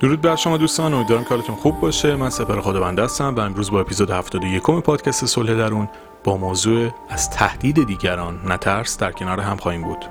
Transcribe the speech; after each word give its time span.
درود 0.00 0.20
بر 0.20 0.36
شما 0.36 0.56
دوستان 0.56 0.94
امیدوارم 0.94 1.24
کارتون 1.24 1.56
خوب 1.56 1.80
باشه. 1.80 2.16
من 2.16 2.30
سپر 2.30 2.60
خداونده 2.60 3.04
هستم 3.04 3.34
و 3.34 3.40
امروز 3.40 3.70
با 3.70 3.80
اپیزود 3.80 4.10
71 4.10 4.62
پادکست 4.62 5.26
صلح 5.26 5.54
درون 5.54 5.88
با 6.24 6.36
موضوع 6.36 6.90
از 7.08 7.30
تهدید 7.30 7.86
دیگران 7.86 8.40
نترس 8.46 8.98
در 8.98 9.12
کنار 9.12 9.40
هم 9.40 9.56
خواهیم 9.56 9.82
بود. 9.82 10.04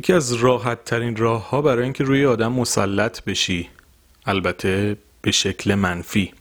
یکی 0.00 0.12
از 0.12 0.32
راحت 0.32 0.84
ترین 0.84 1.16
راه 1.16 1.50
ها 1.50 1.62
برای 1.62 1.84
اینکه 1.84 2.04
روی 2.04 2.26
آدم 2.26 2.52
مسلط 2.52 3.24
بشی 3.24 3.68
البته 4.26 4.96
به 5.22 5.30
شکل 5.30 5.74
منفی. 5.74 6.32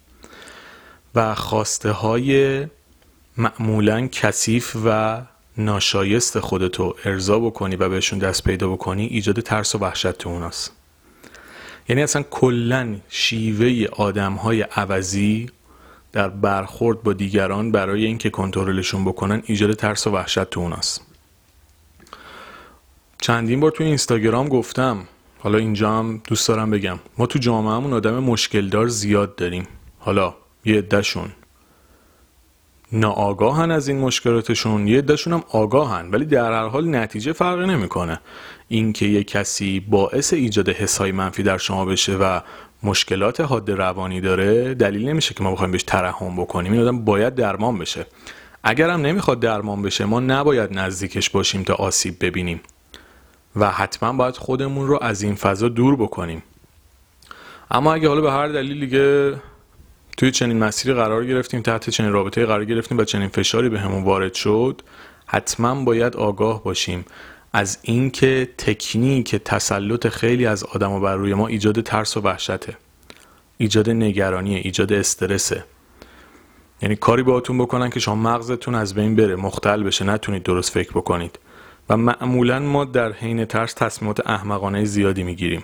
و 1.15 1.35
خواسته 1.35 1.91
های 1.91 2.65
معمولا 3.37 4.07
کثیف 4.07 4.77
و 4.85 5.21
ناشایست 5.57 6.39
خودتو 6.39 6.95
ارضا 7.05 7.39
بکنی 7.39 7.75
و 7.75 7.89
بهشون 7.89 8.19
دست 8.19 8.43
پیدا 8.43 8.67
بکنی 8.67 9.05
ایجاد 9.05 9.39
ترس 9.39 9.75
و 9.75 9.77
وحشت 9.77 10.11
تو 10.11 10.29
اوناست. 10.29 10.71
یعنی 11.89 12.03
اصلا 12.03 12.23
کلا 12.23 12.95
شیوه 13.09 13.87
آدم 13.91 14.33
های 14.33 14.61
عوضی 14.61 15.49
در 16.11 16.29
برخورد 16.29 17.03
با 17.03 17.13
دیگران 17.13 17.71
برای 17.71 18.05
اینکه 18.05 18.29
کنترلشون 18.29 19.05
بکنن 19.05 19.43
ایجاد 19.45 19.73
ترس 19.73 20.07
و 20.07 20.11
وحشت 20.11 20.43
تو 20.43 20.59
اوناست. 20.59 21.08
چندین 23.21 23.59
بار 23.59 23.71
توی 23.71 23.85
اینستاگرام 23.85 24.47
گفتم. 24.47 24.97
حالا 25.39 25.57
اینجا 25.57 25.91
هم 25.91 26.21
دوست 26.27 26.47
دارم 26.47 26.71
بگم. 26.71 26.99
ما 27.17 27.25
تو 27.25 27.39
جامعهمون 27.39 27.93
آدم 27.93 28.23
مشکلدار 28.23 28.87
زیاد 28.87 29.35
داریم. 29.35 29.67
حالا 29.99 30.35
یه 30.65 30.77
عدهشون. 30.77 31.29
ناآگاهن 32.91 33.71
از 33.71 33.87
این 33.87 33.99
مشکلاتشون 33.99 34.87
یه 34.87 34.97
عدهشون 34.97 35.33
هم 35.33 35.43
آگاهن 35.49 36.09
ولی 36.11 36.25
در 36.25 36.51
هر 36.51 36.67
حال 36.67 36.95
نتیجه 36.95 37.33
فرقی 37.33 37.65
نمی‌کنه. 37.65 38.19
اینکه 38.67 39.05
یه 39.05 39.23
کسی 39.23 39.79
باعث 39.79 40.33
ایجاد 40.33 40.69
حسای 40.69 41.11
منفی 41.11 41.43
در 41.43 41.57
شما 41.57 41.85
بشه 41.85 42.15
و 42.15 42.39
مشکلات 42.83 43.41
حاد 43.41 43.71
روانی 43.71 44.21
داره 44.21 44.73
دلیل 44.73 45.09
نمیشه 45.09 45.33
که 45.33 45.43
ما 45.43 45.51
بخوایم 45.51 45.71
بهش 45.71 45.83
ترحم 45.83 46.35
بکنیم. 46.41 46.71
این 46.71 46.81
آدم 46.81 46.99
باید 47.05 47.35
درمان 47.35 47.77
بشه. 47.77 48.05
اگرم 48.63 49.01
نمی‌خواد 49.01 49.39
درمان 49.39 49.81
بشه 49.81 50.05
ما 50.05 50.19
نباید 50.19 50.79
نزدیکش 50.79 51.29
باشیم 51.29 51.63
تا 51.63 51.73
آسیب 51.73 52.25
ببینیم. 52.25 52.61
و 53.55 53.71
حتما 53.71 54.13
باید 54.13 54.37
خودمون 54.37 54.87
رو 54.87 54.99
از 55.01 55.21
این 55.21 55.35
فضا 55.35 55.69
دور 55.69 55.95
بکنیم. 55.95 56.43
اما 57.71 57.93
اگه 57.93 58.07
حالا 58.07 58.21
به 58.21 58.31
هر 58.31 58.47
دلیل 58.47 58.79
دیگه 58.79 59.35
توی 60.17 60.31
چنین 60.31 60.59
مسیری 60.59 60.93
قرار 60.93 61.25
گرفتیم 61.25 61.61
تحت 61.61 61.89
چنین 61.89 62.11
رابطه 62.11 62.45
قرار 62.45 62.65
گرفتیم 62.65 62.97
و 62.97 63.03
چنین 63.03 63.27
فشاری 63.27 63.69
به 63.69 63.79
همون 63.79 64.03
وارد 64.03 64.33
شد 64.33 64.81
حتما 65.25 65.83
باید 65.83 66.15
آگاه 66.15 66.63
باشیم. 66.63 67.05
از 67.53 67.79
اینکه 67.81 68.49
تکنیک 68.57 69.35
تسلط 69.35 70.07
خیلی 70.07 70.45
از 70.45 70.63
آدم 70.63 71.01
بر 71.01 71.15
روی 71.15 71.33
ما 71.33 71.47
ایجاد 71.47 71.81
ترس 71.81 72.17
و 72.17 72.21
وحشته. 72.21 72.77
ایجاد 73.57 73.89
نگرانی 73.89 74.55
ایجاد 74.55 74.93
استرسه. 74.93 75.63
یعنی 76.81 76.95
کاری 76.95 77.23
باهاتون 77.23 77.57
بکنن 77.57 77.89
که 77.89 77.99
شما 77.99 78.15
مغزتون 78.15 78.75
از 78.75 78.93
بین 78.93 79.15
بره 79.15 79.35
مختل 79.35 79.83
بشه 79.83 80.05
نتونید 80.05 80.43
درست 80.43 80.71
فکر 80.71 80.91
بکنید. 80.91 81.39
و 81.89 81.97
معمولا 81.97 82.59
ما 82.59 82.85
در 82.85 83.11
حین 83.11 83.45
ترس 83.45 83.73
تصمیمات 83.73 84.27
احمقانه 84.27 84.85
زیادی 84.85 85.23
می‌گیریم. 85.23 85.63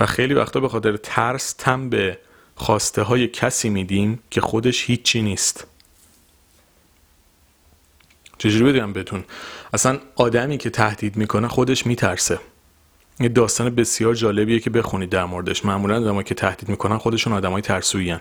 و 0.00 0.06
خیلی 0.06 0.34
وقتا 0.34 0.60
به 0.60 0.68
خاطر 0.68 0.96
ترس 0.96 1.52
تم 1.52 1.90
به 1.90 2.18
خواسته 2.54 3.02
های 3.02 3.28
کسی 3.28 3.68
میدیم 3.70 4.18
که 4.30 4.40
خودش 4.40 4.90
هیچی 4.90 5.22
نیست. 5.22 5.66
چجوری 8.38 8.72
بگم 8.72 8.92
بهتون؟ 8.92 9.24
اصلا 9.72 9.98
آدمی 10.16 10.58
که 10.58 10.70
تهدید 10.70 11.16
می‌کنه 11.16 11.48
خودش 11.48 11.86
میترسه. 11.86 12.38
یه 13.20 13.28
داستان 13.28 13.74
بسیار 13.74 14.14
جالبیه 14.14 14.60
که 14.60 14.70
بخونید 14.70 15.10
در 15.10 15.24
موردش. 15.24 15.64
معمولا 15.64 15.96
آدمایی 15.96 16.24
که 16.24 16.34
تهدید 16.34 16.68
می‌کنن 16.68 16.98
خودشون 16.98 17.32
آدمای 17.32 17.62
ترسویی 17.62 18.16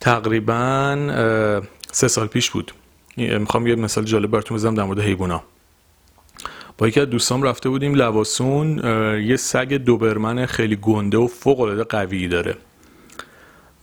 تقریبا 0.00 0.96
سه 1.92 2.08
سال 2.08 2.26
پیش 2.26 2.50
بود. 2.50 2.72
می‌خوام 3.16 3.66
یه 3.66 3.74
مثال 3.74 4.04
جالب 4.04 4.30
براتون 4.30 4.56
بزنم 4.56 4.74
در 4.74 4.84
مورد 4.84 5.00
حیوونا. 5.00 5.42
با 6.78 6.88
یکی 6.88 7.00
از 7.00 7.10
دوستام 7.10 7.42
رفته 7.42 7.68
بودیم 7.68 7.94
لواسون 7.94 8.78
یه 9.24 9.36
سگ 9.36 9.74
دوبرمن 9.74 10.46
خیلی 10.46 10.76
گنده 10.76 11.18
و 11.18 11.26
فوق 11.26 11.60
العاده 11.60 11.84
قوی 11.84 12.28
داره. 12.28 12.56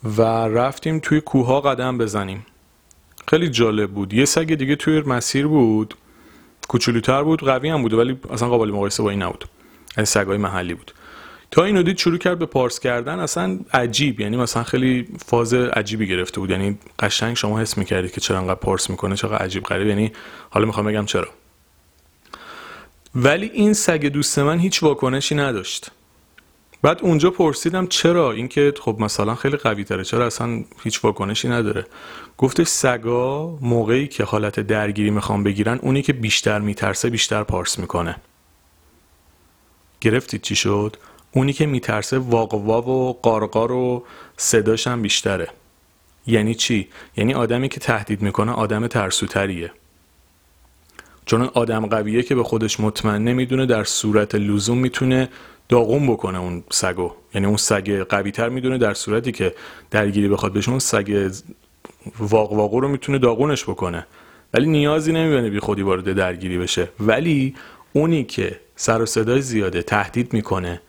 و 0.03 0.21
رفتیم 0.47 0.99
توی 0.99 1.21
کوها 1.21 1.61
قدم 1.61 1.97
بزنیم. 1.97 2.45
خیلی 3.27 3.49
جالب 3.49 3.91
بود. 3.91 4.13
یه 4.13 4.25
سگ 4.25 4.53
دیگه 4.53 4.75
توی 4.75 5.01
مسیر 5.01 5.47
بود. 5.47 5.95
کوچولوتر 6.67 7.23
بود 7.23 7.39
قوی 7.39 7.69
هم 7.69 7.81
بود 7.81 7.93
ولی 7.93 8.19
اصلا 8.29 8.49
قابل 8.49 8.71
مقایسه 8.71 9.03
با 9.03 9.09
این 9.09 9.21
نبود. 9.21 9.45
این 9.97 10.05
سگای 10.05 10.37
محلی 10.37 10.73
بود. 10.73 10.93
تا 11.53 11.63
اینو 11.63 11.83
دید 11.83 11.97
شروع 11.97 12.17
کرد 12.17 12.39
به 12.39 12.45
پارس 12.45 12.79
کردن 12.79 13.19
اصلا 13.19 13.59
عجیب. 13.73 14.19
یعنی 14.19 14.37
مثلا 14.37 14.63
خیلی 14.63 15.07
فاز 15.25 15.53
عجیبی 15.53 16.07
گرفته 16.07 16.39
بود. 16.39 16.49
یعنی 16.49 16.77
قشنگ 16.99 17.35
شما 17.35 17.59
حس 17.59 17.77
می‌کردید 17.77 18.11
که 18.11 18.21
چرا 18.21 18.37
انقدر 18.37 18.55
پارس 18.55 18.89
می‌کنه 18.89 19.15
چرا 19.15 19.37
عجیب 19.37 19.63
غریب. 19.63 19.87
یعنی 19.87 20.11
حالا 20.49 20.65
می‌خوام 20.65 20.85
بگم 20.85 21.05
چرا. 21.05 21.27
ولی 23.15 23.49
این 23.53 23.73
سگ 23.73 24.05
دوست 24.05 24.39
من 24.39 24.59
هیچ 24.59 24.83
واکنشی 24.83 25.35
نداشت. 25.35 25.91
بعد 26.81 26.99
اونجا 27.01 27.29
پرسیدم 27.29 27.87
چرا؟ 27.87 28.31
اینکه 28.31 28.73
خب 28.79 28.97
مثلا 28.99 29.35
خیلی 29.35 29.57
قوی 29.57 29.83
تره. 29.83 30.03
چرا 30.03 30.25
اصلا 30.25 30.63
هیچ 30.83 31.03
واکنشی 31.03 31.49
نداره؟ 31.49 31.85
گفتش 32.37 32.67
سگا 32.67 33.57
موقعی 33.61 34.07
که 34.07 34.23
حالت 34.23 34.59
درگیری 34.59 35.09
می‌خوام 35.09 35.43
بگیرن 35.43 35.79
اونی 35.81 36.01
که 36.01 36.13
بیشتر 36.13 36.59
میترسه 36.59 37.09
بیشتر 37.09 37.43
پارس 37.43 37.79
می‌کنه. 37.79 38.15
گرفتید 40.01 40.41
چی 40.41 40.55
شد؟ 40.55 40.97
اونی 41.33 41.53
که 41.53 41.65
میترسه 41.65 42.17
واقوا 42.17 42.81
و 42.81 43.19
قارقار 43.21 43.71
و 43.71 44.03
صداش 44.37 44.87
هم 44.87 45.01
بیشتره. 45.01 45.47
یعنی 46.27 46.55
چی؟ 46.55 46.87
یعنی 47.17 47.33
آدمی 47.33 47.69
که 47.69 47.79
تهدید 47.79 48.21
می‌کنه 48.21 48.51
آدم 48.51 48.87
ترسوتریه. 48.87 49.71
چون 51.25 51.41
آدم 51.41 51.85
قویه 51.85 52.23
که 52.23 52.35
به 52.35 52.43
خودش 52.43 52.79
مطمئن 52.79 53.23
نمی‌دونه 53.23 53.65
در 53.65 53.83
صورت 53.83 54.35
لزوم 54.35 54.77
می‌تونه 54.77 55.29
داغون 55.69 56.07
بکنه 56.07 56.39
اون 56.39 56.63
سگو. 56.71 57.11
یعنی 57.33 57.47
اون 57.47 57.57
سگ 57.57 57.99
قوی 58.09 58.31
تر 58.31 58.49
می‌دونه 58.49 58.77
در 58.77 58.93
صورتی 58.93 59.31
که 59.31 59.55
درگیری 59.91 60.27
بخواد 60.27 60.53
بشه 60.53 60.69
اون 60.69 60.79
سگ 60.79 61.31
واق 62.19 62.53
واقو 62.53 62.79
رو 62.79 62.87
می‌تونه 62.87 63.17
داغونش 63.17 63.63
بکنه. 63.63 64.07
ولی 64.53 64.67
نیازی 64.67 65.11
نمی‌بینه 65.11 65.49
بی 65.49 65.59
خودی 65.59 65.81
وارد 65.81 66.13
درگیری 66.13 66.57
بشه. 66.57 66.89
ولی 66.99 67.55
اونی 67.93 68.23
که 68.23 68.59
سر 68.75 69.01
و 69.01 69.05
صدای 69.05 69.41
زیاده 69.41 69.81
تهدید 69.81 70.33
می‌کنه 70.33 70.81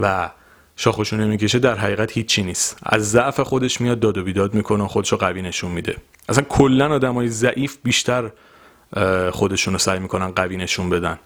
و 0.00 0.30
شاخشونه 0.76 1.24
نمی‌کشه 1.24 1.58
در 1.58 1.74
حقیقت 1.74 2.12
هیچی 2.12 2.42
نیست. 2.42 2.78
از 2.82 3.10
ضعف 3.10 3.40
خودش 3.40 3.80
میاد 3.80 4.00
داد 4.00 4.18
و 4.18 4.24
بیداد 4.24 4.54
می‌کنه 4.54 4.84
و 4.84 4.86
خودشو 4.86 5.16
قوی 5.16 5.42
نشون 5.42 5.70
میده. 5.70 5.96
اصلا 6.28 6.44
کلا 6.44 6.94
آدمای 6.94 7.28
ضعیف 7.28 7.76
بیشتر 7.82 8.30
خودشون 9.32 9.72
رو 9.74 9.78
سعی 9.78 9.98
می‌کنن 9.98 10.30
قوی 10.30 10.56
نشون 10.56 10.90
بدن. 10.90 11.18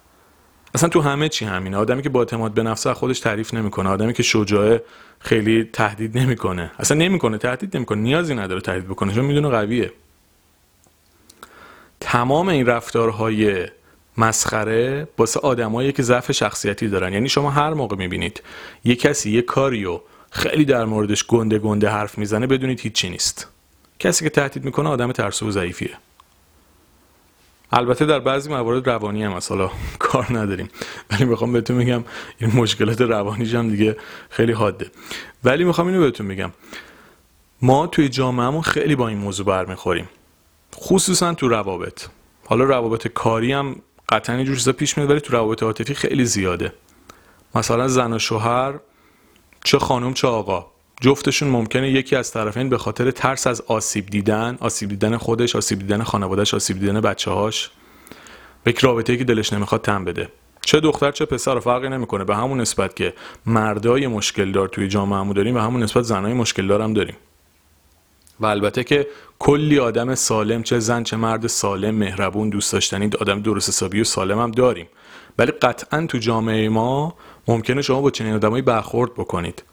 اصلا 0.75 0.89
تو 0.89 1.01
همه 1.01 1.29
چی 1.29 1.45
همینه. 1.45 1.77
آدمی 1.77 2.01
که 2.01 2.09
با 2.09 2.19
اعتماد 2.19 2.53
به 2.53 2.63
نفسه 2.63 2.93
خودش 2.93 3.19
تعریف 3.19 3.53
نمی‌کنه. 3.53 3.89
آدمی 3.89 4.13
که 4.13 4.23
شجاعه 4.23 4.83
خیلی 5.19 5.63
تهدید 5.73 6.17
نمی‌کنه. 6.17 6.71
اصلا 6.79 6.97
نمی‌کنه 6.97 7.37
تهدید 7.37 7.75
نمی‌کنه. 7.77 8.01
نیازی 8.01 8.35
نداره 8.35 8.61
تهدید 8.61 8.87
بکنه 8.87 9.13
چون 9.13 9.25
می‌دونه 9.25 9.49
قویه. 9.49 9.91
تمام 11.99 12.49
این 12.49 12.65
رفتارهای 12.65 13.67
مسخره 14.17 15.07
واسه 15.17 15.39
آدمایی 15.39 15.91
که 15.91 16.03
ضعف 16.03 16.31
شخصیتی 16.31 16.87
دارن. 16.87 17.13
یعنی 17.13 17.29
شما 17.29 17.51
هر 17.51 17.73
موقع 17.73 17.95
می‌بینید 17.95 18.43
یه 18.83 18.95
کسی 18.95 19.31
یه 19.31 19.41
کاریو 19.41 19.99
خیلی 20.31 20.65
در 20.65 20.85
موردش 20.85 21.25
گنده 21.25 21.59
گنده 21.59 21.89
حرف 21.89 22.17
می‌زنه 22.17 22.47
بدونید 22.47 22.79
هیچی 22.79 23.09
نیست. 23.09 23.47
کسی 23.99 24.23
که 24.23 24.29
تهدید 24.29 24.65
می‌کنه 24.65 24.89
آدم 24.89 25.11
ترسو 25.11 25.47
و 25.47 25.51
ضعیفیه. 25.51 25.97
البته 27.73 28.05
در 28.05 28.19
بعضی 28.19 28.49
موارد 28.49 28.89
روانی 28.89 29.23
هم 29.23 29.33
مثلا 29.33 29.71
کار 29.99 30.27
نداریم. 30.29 30.69
ولی 31.11 31.25
می‌خوام 31.25 31.51
بهتون 31.51 31.77
میگم 31.77 32.03
این 32.37 32.51
مشکلات 32.55 33.01
روانیش 33.01 33.55
هم 33.55 33.69
دیگه 33.69 33.97
خیلی 34.29 34.51
حاده. 34.51 34.91
ولی 35.43 35.63
می‌خوام 35.63 35.87
اینو 35.87 35.99
بهتون 35.99 36.25
میگم 36.27 36.51
ما 37.61 37.87
توی 37.87 38.09
جامعهمون 38.09 38.61
خیلی 38.61 38.95
با 38.95 39.07
این 39.07 39.17
موضوع 39.17 39.45
برمیخوریم. 39.45 40.09
خصوصا 40.75 41.33
تو 41.33 41.47
روابط. 41.47 42.07
حالا 42.45 42.63
روابط 42.63 43.07
کاری 43.07 43.51
هم 43.51 43.75
قطعا 44.11 44.35
اینجور 44.35 44.55
چیزا 44.55 44.73
پیش 44.73 44.97
میاد 44.97 45.09
ولی 45.09 45.19
تو 45.19 45.33
روابط 45.33 45.63
عاطفی 45.63 45.93
خیلی 45.93 46.25
زیاده. 46.25 46.73
مثلا 47.55 47.87
زن 47.87 48.13
و 48.13 48.19
شوهر 48.19 48.79
چه 49.63 49.79
خانم 49.79 50.13
چه 50.13 50.27
آقا. 50.27 50.71
جفتشون 51.01 51.49
ممکنه 51.49 51.91
یکی 51.91 52.15
از 52.15 52.31
طرفین 52.31 52.69
به 52.69 52.77
خاطر 52.77 53.11
ترس 53.11 53.47
از 53.47 53.61
آسیب 53.61 54.05
دیدن 54.05 54.57
آسیب 54.59 54.89
دیدن 54.89 55.17
خودش 55.17 55.55
آسیب 55.55 55.79
دیدن 55.79 56.03
خانوادهش 56.03 56.53
آسیب 56.53 56.79
دیدن 56.79 57.01
بچه 57.01 57.31
هاش 57.31 57.69
به 58.63 58.73
رابطه 58.81 59.17
که 59.17 59.23
دلش 59.23 59.53
نمی‌خواد 59.53 59.81
تن 59.81 60.05
بده. 60.05 60.29
چه 60.61 60.79
دختر 60.79 61.11
چه 61.11 61.25
پسر 61.25 61.59
فرقی 61.59 61.89
نمی‌کنه. 61.89 62.23
به 62.23 62.35
همون 62.35 62.61
نسبت 62.61 62.95
که 62.95 63.13
مردای 63.45 64.07
مشکل 64.07 64.51
دار 64.51 64.67
توی 64.67 64.87
جامعه 64.87 65.33
داریم 65.33 65.55
و 65.55 65.59
همون 65.59 65.83
نسبت 65.83 66.03
زنای 66.03 66.33
مشکل 66.33 66.67
دار 66.67 66.81
هم 66.81 66.93
داریم. 66.93 67.15
و 68.41 68.45
البته 68.45 68.83
که 68.83 69.07
کلی 69.39 69.79
آدم 69.79 70.15
سالم 70.15 70.63
چه 70.63 70.79
زن 70.79 71.03
چه 71.03 71.17
مرد 71.17 71.47
سالم 71.47 71.95
مهربون 71.95 72.49
دوست 72.49 72.73
داشتنی 72.73 73.09
آدم 73.21 73.41
درست 73.41 73.69
حسابی 73.69 74.01
و 74.01 74.03
سالم 74.03 74.39
هم 74.39 74.51
داریم. 74.51 74.87
ولی 75.37 75.51
قطعا 75.51 76.05
تو 76.05 76.17
جامعه 76.17 76.69
ما 76.69 77.15
ممکنه 77.47 77.81
شما 77.81 78.01
با 78.01 78.11
چنین 78.11 78.33
آدمایی 78.33 78.61
برخورد 78.61 79.13
بکنید. 79.13 79.63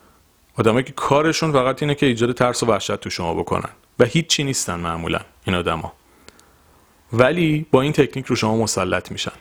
آدمایی 0.57 0.85
که 0.85 0.93
کارشون 0.93 1.53
فقط 1.53 1.83
اینه 1.83 1.95
که 1.95 2.07
ایجاد 2.07 2.33
ترس 2.33 2.63
و 2.63 2.67
وحشت 2.67 2.97
تو 2.97 3.11
شما 3.11 3.35
بکنن. 3.35 3.71
و 3.99 4.05
هیچی 4.05 4.45
نیستن 4.45 4.75
معمولا 4.75 5.21
این 5.45 5.57
آدما 5.57 5.93
ولی 7.13 7.67
با 7.71 7.83
این 7.83 7.93
تکنیک 7.93 8.27
رو 8.27 8.37
شما 8.37 8.57
مسلط 8.57 9.13
میشن. 9.13 9.33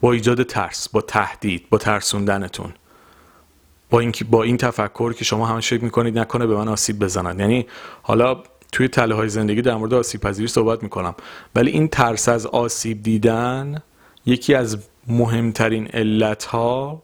با 0.00 0.12
ایجاد 0.12 0.42
ترس 0.42 0.88
با 0.88 1.00
تهدید 1.00 1.68
با 1.70 1.78
ترسوندنتون. 1.78 2.72
با 3.90 4.00
این 4.00 4.12
با 4.30 4.42
این 4.42 4.56
تفکر 4.56 5.12
که 5.12 5.24
شما 5.24 5.46
همش 5.46 5.68
فکر 5.68 5.84
می‌کنید 5.84 6.18
نکنه 6.18 6.46
به 6.46 6.56
من 6.56 6.68
آسیب 6.68 6.98
بزنن. 6.98 7.40
یعنی 7.40 7.66
حالا 8.02 8.42
توی 8.72 8.88
تله 8.88 9.14
های 9.14 9.28
زندگی 9.28 9.62
در 9.62 9.74
مورد 9.74 9.94
آسیب 9.94 10.20
پذیری 10.20 10.48
صحبت 10.48 10.82
می‌کنم. 10.82 11.14
ولی 11.54 11.70
این 11.70 11.88
ترس 11.88 12.28
از 12.28 12.46
آسیب 12.46 13.02
دیدن 13.02 13.82
یکی 14.26 14.54
از 14.54 14.78
مهمترین 15.06 15.86
علت 15.86 16.44
ها 16.44 17.02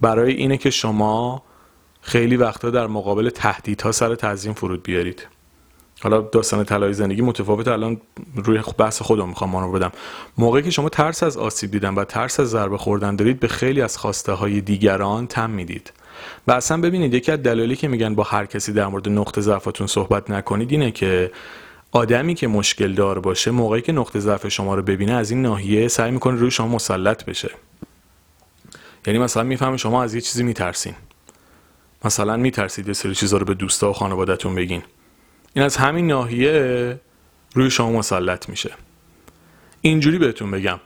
برای 0.00 0.32
اینه 0.32 0.56
که 0.56 0.70
شما 0.70 1.42
خیلی 2.00 2.36
وقتا 2.36 2.70
در 2.70 2.86
مقابل 2.86 3.30
تهدیدها 3.30 3.92
سر 3.92 4.14
تزیین 4.14 4.54
فرود 4.54 4.82
بیارید. 4.82 5.26
حالا 6.02 6.20
داستان 6.20 6.64
طلای 6.64 6.92
زندگی 6.92 7.22
متفاوت 7.22 7.68
الان 7.68 8.00
روی 8.34 8.62
بحث 8.78 9.02
خودم 9.02 9.28
می‌خوام 9.28 9.56
رو 9.56 9.72
بدم. 9.72 9.92
موقعی 10.38 10.62
که 10.62 10.70
شما 10.70 10.88
ترس 10.88 11.22
از 11.22 11.36
آسیب 11.36 11.70
دیدن 11.70 11.94
و 11.94 12.04
ترس 12.04 12.40
از 12.40 12.50
ضربه 12.50 12.78
خوردن 12.78 13.16
دارید 13.16 13.40
به 13.40 13.48
خیلی 13.48 13.82
از 13.82 13.98
خواسته 13.98 14.32
های 14.32 14.60
دیگران 14.60 15.26
تم 15.26 15.50
می‌دید. 15.50 15.92
و 16.46 16.52
اصلا 16.52 16.80
ببینید 16.80 17.14
یکی 17.14 17.32
از 17.32 17.42
دلایلی 17.42 17.76
که 17.76 17.88
میگن 17.88 18.14
با 18.14 18.22
هر 18.22 18.46
کسی 18.46 18.72
در 18.72 18.86
مورد 18.86 19.08
نقطه 19.08 19.40
ضعفتون 19.40 19.86
صحبت 19.86 20.30
نکنید 20.30 20.72
اینه 20.72 20.90
که 20.90 21.30
آدمی 21.92 22.34
که 22.34 22.48
مشکل 22.48 22.94
دار 22.94 23.20
باشه 23.20 23.50
موقعی 23.50 23.82
که 23.82 23.92
نقطه 23.92 24.20
ضعف 24.20 24.48
شما 24.48 24.74
رو 24.74 24.82
ببینه 24.82 25.12
از 25.12 25.30
این 25.30 25.42
ناحیه 25.42 25.88
سعی 25.88 26.10
می‌کنه 26.10 26.36
روی 26.38 26.50
شما 26.50 26.68
مسلط 26.68 27.24
بشه. 27.24 27.50
یعنی 29.06 29.18
مثلا 29.18 29.42
می‌فهمه 29.42 29.76
شما 29.76 30.02
از 30.02 30.14
یه 30.14 30.20
چیزی 30.20 30.42
میترسین. 30.42 30.94
مثلا 32.04 32.36
میترسید 32.36 32.88
یه 32.88 32.92
سری 32.92 33.14
چیزا 33.14 33.36
رو 33.36 33.44
به 33.44 33.54
دوستا 33.54 33.90
و 33.90 33.92
خانوادهتون 33.92 34.54
بگین. 34.54 34.82
این 35.54 35.64
از 35.64 35.76
همین 35.76 36.06
ناحیه 36.06 37.00
روی 37.54 37.70
شما 37.70 37.92
مسلط 37.98 38.48
میشه. 38.48 38.70
اینجوری 39.80 40.18
بهتون 40.18 40.50
بگم. 40.50 40.80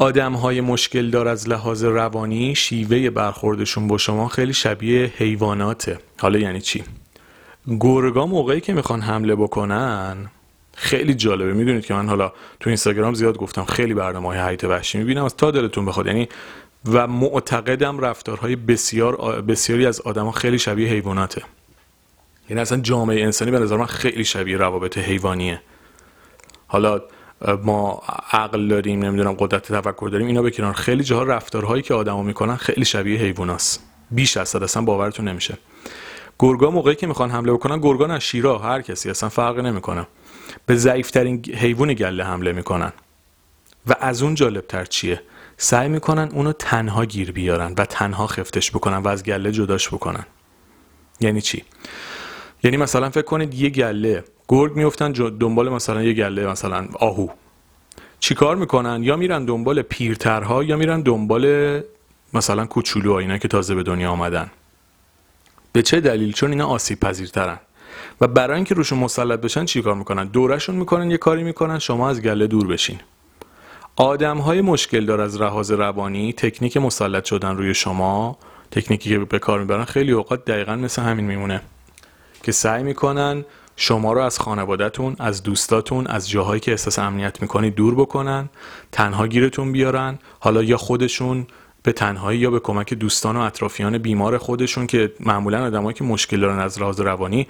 آدم 0.00 0.32
های 0.32 0.60
مشکل 0.60 1.10
دار 1.10 1.28
از 1.28 1.48
لحاظ 1.48 1.84
روانی 1.84 2.54
شیوه 2.54 3.10
برخوردشون 3.10 3.88
با 3.88 3.98
شما 3.98 4.28
خیلی 4.28 4.52
شبیه 4.52 5.12
حیواناته. 5.16 5.98
حالا 6.18 6.38
یعنی 6.38 6.60
چی؟ 6.60 6.84
گرگا 7.80 8.26
موقعی 8.26 8.60
که 8.60 8.72
می‌خوان 8.72 9.00
حمله 9.00 9.34
بکنن 9.34 10.30
خیلی 10.74 11.14
جالبه. 11.14 11.52
می‌دونید 11.52 11.86
که 11.86 11.94
من 11.94 12.08
حالا 12.08 12.32
تو 12.60 12.70
اینستاگرام 12.70 13.14
زیاد 13.14 13.36
گفتم 13.36 13.64
خیلی 13.64 13.94
برنامه 13.94 14.28
های 14.28 14.38
حیات 14.38 14.64
وحشی 14.64 14.98
می‌بینم 14.98 15.24
از 15.24 15.36
تا 15.36 15.50
دلتون 15.50 15.86
بخواد. 15.86 16.06
یعنی 16.06 16.28
و 16.92 17.06
معتقدم 17.06 17.98
رفتارهای 17.98 18.56
بسیار 18.56 19.42
بسیاری 19.42 19.86
از 19.86 20.00
آدما 20.00 20.32
خیلی 20.32 20.58
شبیه 20.58 20.88
حیواناته. 20.88 21.42
یعنی 22.48 22.62
اصلا 22.62 22.80
جامعه 22.80 23.22
انسانی 23.22 23.50
به 23.50 23.58
نظر 23.58 23.76
من 23.76 23.86
خیلی 23.86 24.24
شبیه 24.24 24.56
روابط 24.56 24.98
حیوانیه. 24.98 25.62
حالا 26.66 27.00
ما 27.64 28.02
عقل 28.32 28.68
داریم 28.68 29.04
نمی‌دونم 29.04 29.32
قدرت 29.32 29.72
تفکر 29.72 30.08
داریم 30.12 30.26
اینا 30.26 30.42
بکنار 30.42 30.72
خیلی 30.72 31.04
جاها 31.04 31.22
رفتارهایی 31.22 31.82
که 31.82 31.94
آدما 31.94 32.22
می‌کنن 32.22 32.56
خیلی 32.56 32.84
شبیه 32.84 33.20
حیواناست 33.20 33.84
بیش 34.10 34.36
از 34.36 34.56
اصلا 34.56 34.82
باورتون 34.82 35.28
نمیشه. 35.28 35.58
گرگا 36.38 36.70
موقعی 36.70 36.94
که 36.94 37.06
می‌خوان 37.06 37.30
حمله 37.30 37.52
بکنن 37.52 37.80
گرگا 37.80 38.06
نه 38.06 38.18
شیرا 38.18 38.58
هر 38.58 38.82
کسی 38.82 39.10
اصلا 39.10 39.28
فرق 39.28 39.58
نمی‌کنه. 39.58 40.06
به 40.66 40.76
ضعیفترین 40.76 41.44
حیوان 41.54 41.94
گله 41.94 42.24
حمله 42.24 42.52
می‌کنن. 42.52 42.92
و 43.86 43.94
از 44.00 44.22
اون 44.22 44.34
جالب 44.34 44.66
تر 44.66 44.84
چیه؟ 44.84 45.22
سعی 45.56 45.88
می‌کنن 45.88 46.28
اونو 46.32 46.52
تنها 46.52 47.04
گیر 47.04 47.32
بیارن 47.32 47.74
و 47.78 47.84
تنها 47.84 48.26
خفتش 48.26 48.70
بکنن 48.70 48.96
و 48.96 49.08
از 49.08 49.22
گله 49.24 49.52
جداش 49.52 49.88
بکنن. 49.88 50.24
یعنی 51.20 51.40
چی؟ 51.40 51.64
یعنی 52.62 52.76
مثلا 52.76 53.10
فکر 53.10 53.22
کنید 53.22 53.54
یه 53.54 53.70
گله 53.70 54.24
گرگ 54.50 54.76
میفتن 54.76 55.12
دنبال 55.12 55.68
مثلا 55.68 56.02
یه 56.02 56.12
گله 56.12 56.46
مثلا 56.46 56.88
آهو. 56.98 57.28
چیکار 58.20 58.56
می‌کنن؟ 58.56 59.02
یا 59.02 59.16
میرن 59.16 59.44
دنبال 59.44 59.82
پیرترها 59.82 60.64
یا 60.64 60.76
میرن 60.76 61.00
دنبال 61.00 61.80
مثلا 62.34 62.66
کوچولو 62.66 63.12
اینا 63.12 63.38
که 63.38 63.48
تازه 63.48 63.74
به 63.74 63.82
دنیا 63.82 64.10
آمدن. 64.10 64.50
به 65.72 65.82
چه 65.82 66.00
دلیل؟ 66.00 66.32
چون 66.32 66.50
اینا 66.50 66.66
آسیب 66.66 67.00
پذیرترن. 67.00 67.58
و 68.20 68.26
برای 68.26 68.56
اینکه 68.56 68.74
روشون 68.74 68.98
مسلط 68.98 69.40
بشن 69.40 69.64
چیکار 69.64 69.94
می‌کنن؟ 69.94 70.24
دورشون 70.24 70.76
می‌کنن 70.76 71.10
یه 71.10 71.16
کاری 71.16 71.42
می‌کنن 71.42 71.78
شما 71.78 72.10
از 72.10 72.22
گله 72.22 72.46
دور 72.46 72.66
بشین. 72.66 73.00
آدم 73.96 74.38
های 74.38 74.60
مشکل 74.60 75.06
دار 75.06 75.20
از 75.20 75.40
رهاز 75.40 75.70
روانی 75.70 76.32
تکنیک 76.32 76.76
مسلط 76.76 77.24
شدن 77.24 77.56
روی 77.56 77.74
شما 77.74 78.38
تکنیکی 78.70 79.10
که 79.10 79.18
به 79.18 79.38
کار 79.38 79.60
می‌برن 79.60 79.84
خیلی 79.84 80.12
اوقات 80.12 80.44
دقیقا 80.44 80.76
مثل 80.76 81.02
همین 81.02 81.24
میمونه. 81.24 81.60
که 82.42 82.52
سعی 82.52 82.82
می‌کنن 82.82 83.44
شما 83.82 84.12
رو 84.12 84.20
از 84.20 84.38
خانوادهتون 84.38 85.16
از 85.18 85.42
دوستاتون 85.42 86.06
از 86.06 86.30
جاهایی 86.30 86.60
که 86.60 86.70
احساس 86.70 86.98
امنیت 86.98 87.42
می‌کنید 87.42 87.74
دور 87.74 87.94
بکنن 87.94 88.48
تنها 88.92 89.26
گیرتون 89.26 89.72
بیارن 89.72 90.18
حالا 90.40 90.62
یا 90.62 90.76
خودشون 90.76 91.46
به 91.82 91.92
تنهایی 91.92 92.38
یا 92.38 92.50
به 92.50 92.60
کمک 92.60 92.94
دوستان 92.94 93.36
و 93.36 93.40
اطرافیان 93.40 93.98
بیمار 93.98 94.38
خودشون 94.38 94.86
که 94.86 95.12
معمولا 95.20 95.66
آدمایی 95.66 95.94
که 95.94 96.04
مشکل 96.04 96.40
دارن 96.40 96.58
از 96.58 96.80
لحاظ 96.80 97.00
روانی 97.00 97.46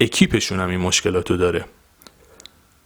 اکیپشون 0.00 0.60
هم 0.60 0.68
این 0.68 0.80
مشکلات 0.80 1.30
رو 1.30 1.36
داره. 1.36 1.64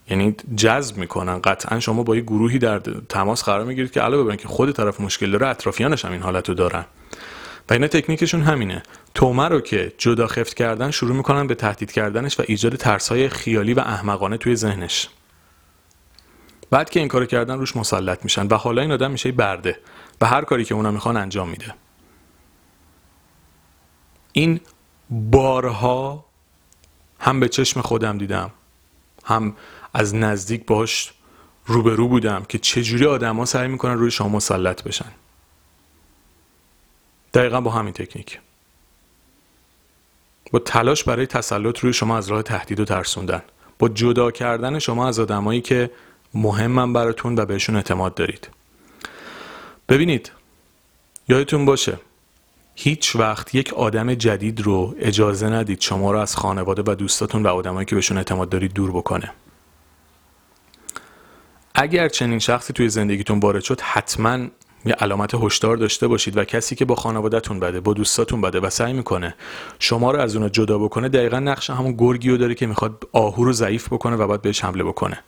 یعنی 0.09 0.35
جذب 0.55 0.97
می‌کنن. 0.97 1.39
قطعا 1.39 1.79
شما 1.79 2.03
با 2.03 2.15
یه 2.15 2.21
گروهی 2.21 2.59
در 2.59 2.79
تماس 3.09 3.43
قرار 3.43 3.65
می‌گیرید 3.65 3.91
که 3.91 4.01
علاوه 4.01 4.23
بر 4.23 4.35
که 4.35 4.47
خود 4.47 4.71
طرف 4.71 5.01
مشکل 5.01 5.31
داره 5.31 5.47
اطرافیانش 5.47 6.05
هم 6.05 6.11
این 6.11 6.21
حالت 6.21 6.49
رو 6.49 6.55
دارن. 6.55 6.85
و 7.69 7.73
اینا 7.73 7.87
تکنیکشون 7.87 8.41
همینه. 8.41 8.83
تومه 9.13 9.47
رو 9.47 9.61
که 9.61 9.93
جدا 9.97 10.27
خفت 10.27 10.53
کردن 10.53 10.91
شروع 10.91 11.15
می‌کنن 11.15 11.47
به 11.47 11.55
تهدید 11.55 11.91
کردنش 11.91 12.39
و 12.39 12.43
ایجاد 12.47 12.75
ترسهای 12.75 13.29
خیالی 13.29 13.73
و 13.73 13.79
احمقانه 13.79 14.37
توی 14.37 14.55
ذهنش. 14.55 15.09
بعد 16.69 16.89
که 16.89 16.99
این 16.99 17.09
کارو 17.09 17.25
کردن 17.25 17.57
روش 17.57 17.75
مسلط 17.75 18.23
میشن 18.23 18.47
و 18.47 18.55
حالا 18.55 18.81
این 18.81 18.91
آدم 18.91 19.11
میشه 19.11 19.31
برده 19.31 19.79
و 20.21 20.25
هر 20.25 20.41
کاری 20.41 20.65
که 20.65 20.75
اونا 20.75 20.91
می‌خوان 20.91 21.17
انجام 21.17 21.49
میده. 21.49 21.73
این 24.31 24.59
بارها 25.09 26.25
هم 27.19 27.39
به 27.39 27.49
چشم 27.49 27.81
خودم 27.81 28.17
دیدم 28.17 28.51
هم 29.25 29.55
از 29.93 30.15
نزدیک 30.15 30.65
باش 30.65 31.13
روبرو 31.65 32.07
بودم 32.07 32.43
که 32.43 32.57
چجوری 32.57 33.05
آدما 33.05 33.45
سعی 33.45 33.67
می‌کنن 33.67 33.93
روی 33.93 34.11
شما 34.11 34.29
مسلط 34.29 34.83
بشن. 34.83 35.11
دقیقا 37.33 37.61
با 37.61 37.71
همین 37.71 37.93
تکنیک. 37.93 38.39
با 40.51 40.59
تلاش 40.59 41.03
برای 41.03 41.25
تسلط 41.25 41.79
روی 41.79 41.93
شما 41.93 42.17
از 42.17 42.27
راه 42.27 42.43
تهدید 42.43 42.79
و 42.79 42.85
ترسوندن. 42.85 43.41
با 43.79 43.89
جدا 43.89 44.31
کردن 44.31 44.79
شما 44.79 45.07
از 45.07 45.19
آدمایی 45.19 45.61
که 45.61 45.91
مهمن 46.33 46.93
براتون 46.93 47.39
و 47.39 47.45
بهشون 47.45 47.75
اعتماد 47.75 48.15
دارید. 48.15 48.49
ببینید 49.89 50.31
یادتون 51.27 51.65
باشه 51.65 51.99
هیچ 52.75 53.15
وقت 53.15 53.55
یک 53.55 53.73
آدم 53.73 54.13
جدید 54.13 54.61
رو 54.61 54.95
اجازه 54.99 55.47
ندید 55.49 55.81
شما 55.81 56.11
رو 56.11 56.19
از 56.19 56.35
خانواده 56.35 56.83
و 56.87 56.95
دوستاتون 56.95 57.43
و 57.43 57.47
آدمایی 57.47 57.85
که 57.85 57.95
بهشون 57.95 58.17
اعتماد 58.17 58.49
دارید 58.49 58.73
دور 58.73 58.91
بکنه. 58.91 59.31
اگر 61.75 62.09
چنین 62.09 62.39
شخصی 62.39 62.73
توی 62.73 62.89
زندگیتون 62.89 63.39
وارد 63.39 63.63
شد 63.63 63.81
حتما 63.81 64.47
یه 64.87 64.93
علامت 64.93 65.35
هشدار 65.35 65.77
داشته 65.77 66.07
باشید 66.07 66.37
و 66.37 66.43
کسی 66.43 66.75
که 66.75 66.85
با 66.85 66.95
خانوادهتون 66.95 67.59
بده 67.59 67.79
با 67.79 67.93
دوستاتون 67.93 68.41
بده 68.41 68.59
و 68.59 68.69
سعی 68.69 68.93
می‌کنه 68.93 69.35
شما 69.79 70.11
رو 70.11 70.19
از 70.19 70.35
اون 70.35 70.51
جدا 70.51 70.77
بکنه 70.77 71.09
دقیقا 71.09 71.39
نقش 71.39 71.69
همون 71.69 71.91
گرگیو 71.91 72.37
داره 72.37 72.55
که 72.55 72.67
می‌خواد 72.67 73.03
آهو 73.11 73.43
رو 73.43 73.53
ضعیف 73.53 73.87
بکنه 73.93 74.15
و 74.15 74.27
بعد 74.27 74.41
بهش 74.41 74.63
حمله 74.63 74.83
بکنه. 74.83 75.19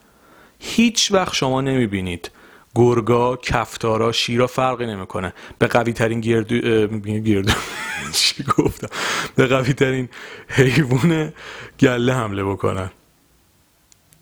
هیچ 0.60 1.12
وقت 1.12 1.34
شما 1.34 1.62
نمی‌بینید 1.62 2.32
گرگا 2.76 3.36
کفتارا 3.36 4.12
شیرا 4.12 4.48
فرقی 4.48 4.86
نمی‌کنه. 4.86 5.34
به 5.60 5.68
قوی 5.68 5.94
ترین 5.94 6.22
گردو 6.22 6.88
گردو 7.20 7.52
چی 8.14 8.44
گفتم؟ 8.44 8.88
به 9.36 9.48
قوی 9.48 9.74
ترین 9.74 10.10
حیوان 10.48 11.34
گله 11.80 12.14
حمله 12.14 12.44
بکنن. 12.44 12.92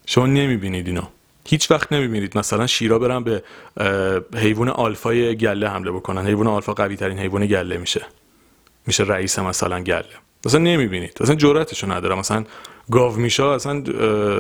شما 0.06 0.26
نمی‌بینید 0.26 0.88
اینو. 0.88 1.02
هیچ 1.50 1.72
وقت 1.72 1.94
نمی‌بینید 1.94 2.38
مثلا 2.38 2.68
شیرا 2.68 3.00
برن 3.00 3.24
به 3.24 3.44
حیوان 4.36 4.70
آلفای 4.70 5.36
گله 5.36 5.70
حمله 5.70 5.92
بکنن. 5.92 6.26
حیوان 6.26 6.48
آلفا 6.48 6.74
قوی 6.74 6.96
ترین 6.96 7.20
حیوان 7.20 7.46
گله 7.46 7.78
میشه. 7.78 8.06
میشه 8.88 9.04
رئیس 9.04 9.40
مثلا 9.40 9.80
گله. 9.80 10.06
مثلا 10.46 10.60
نمی‌بینید. 10.60 11.18
مثلا 11.22 11.36
جرأتشو 11.36 11.92
نداره. 11.92 12.16
مثلا 12.16 12.44
گاو 12.92 13.16
میشه 13.16 13.44
اصلا 13.44 13.84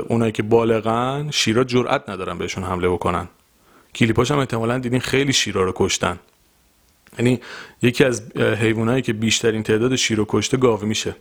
اونایی 0.07 0.31
که 0.31 0.43
بالغن 0.43 1.31
شیرا 1.31 1.63
جرأت 1.63 2.09
ندارن 2.09 2.37
بهشون 2.37 2.63
حمله 2.63 2.89
بکنن. 2.89 3.27
کلیپاش 3.95 4.31
هم 4.31 4.39
احتمالا 4.39 4.77
دیدین 4.77 4.99
خیلی 4.99 5.33
شیرا 5.33 5.63
رو 5.63 5.73
کشتن. 5.75 6.19
یعنی 7.19 7.39
یکی 7.81 8.03
از 8.03 8.31
حیوانایی 8.37 9.01
که 9.01 9.13
بیشترین 9.13 9.63
تعداد 9.63 9.95
شیر 9.95 10.17
رو 10.17 10.25
کشته 10.29 10.57
گاو 10.57 10.85
میشه 10.85 11.15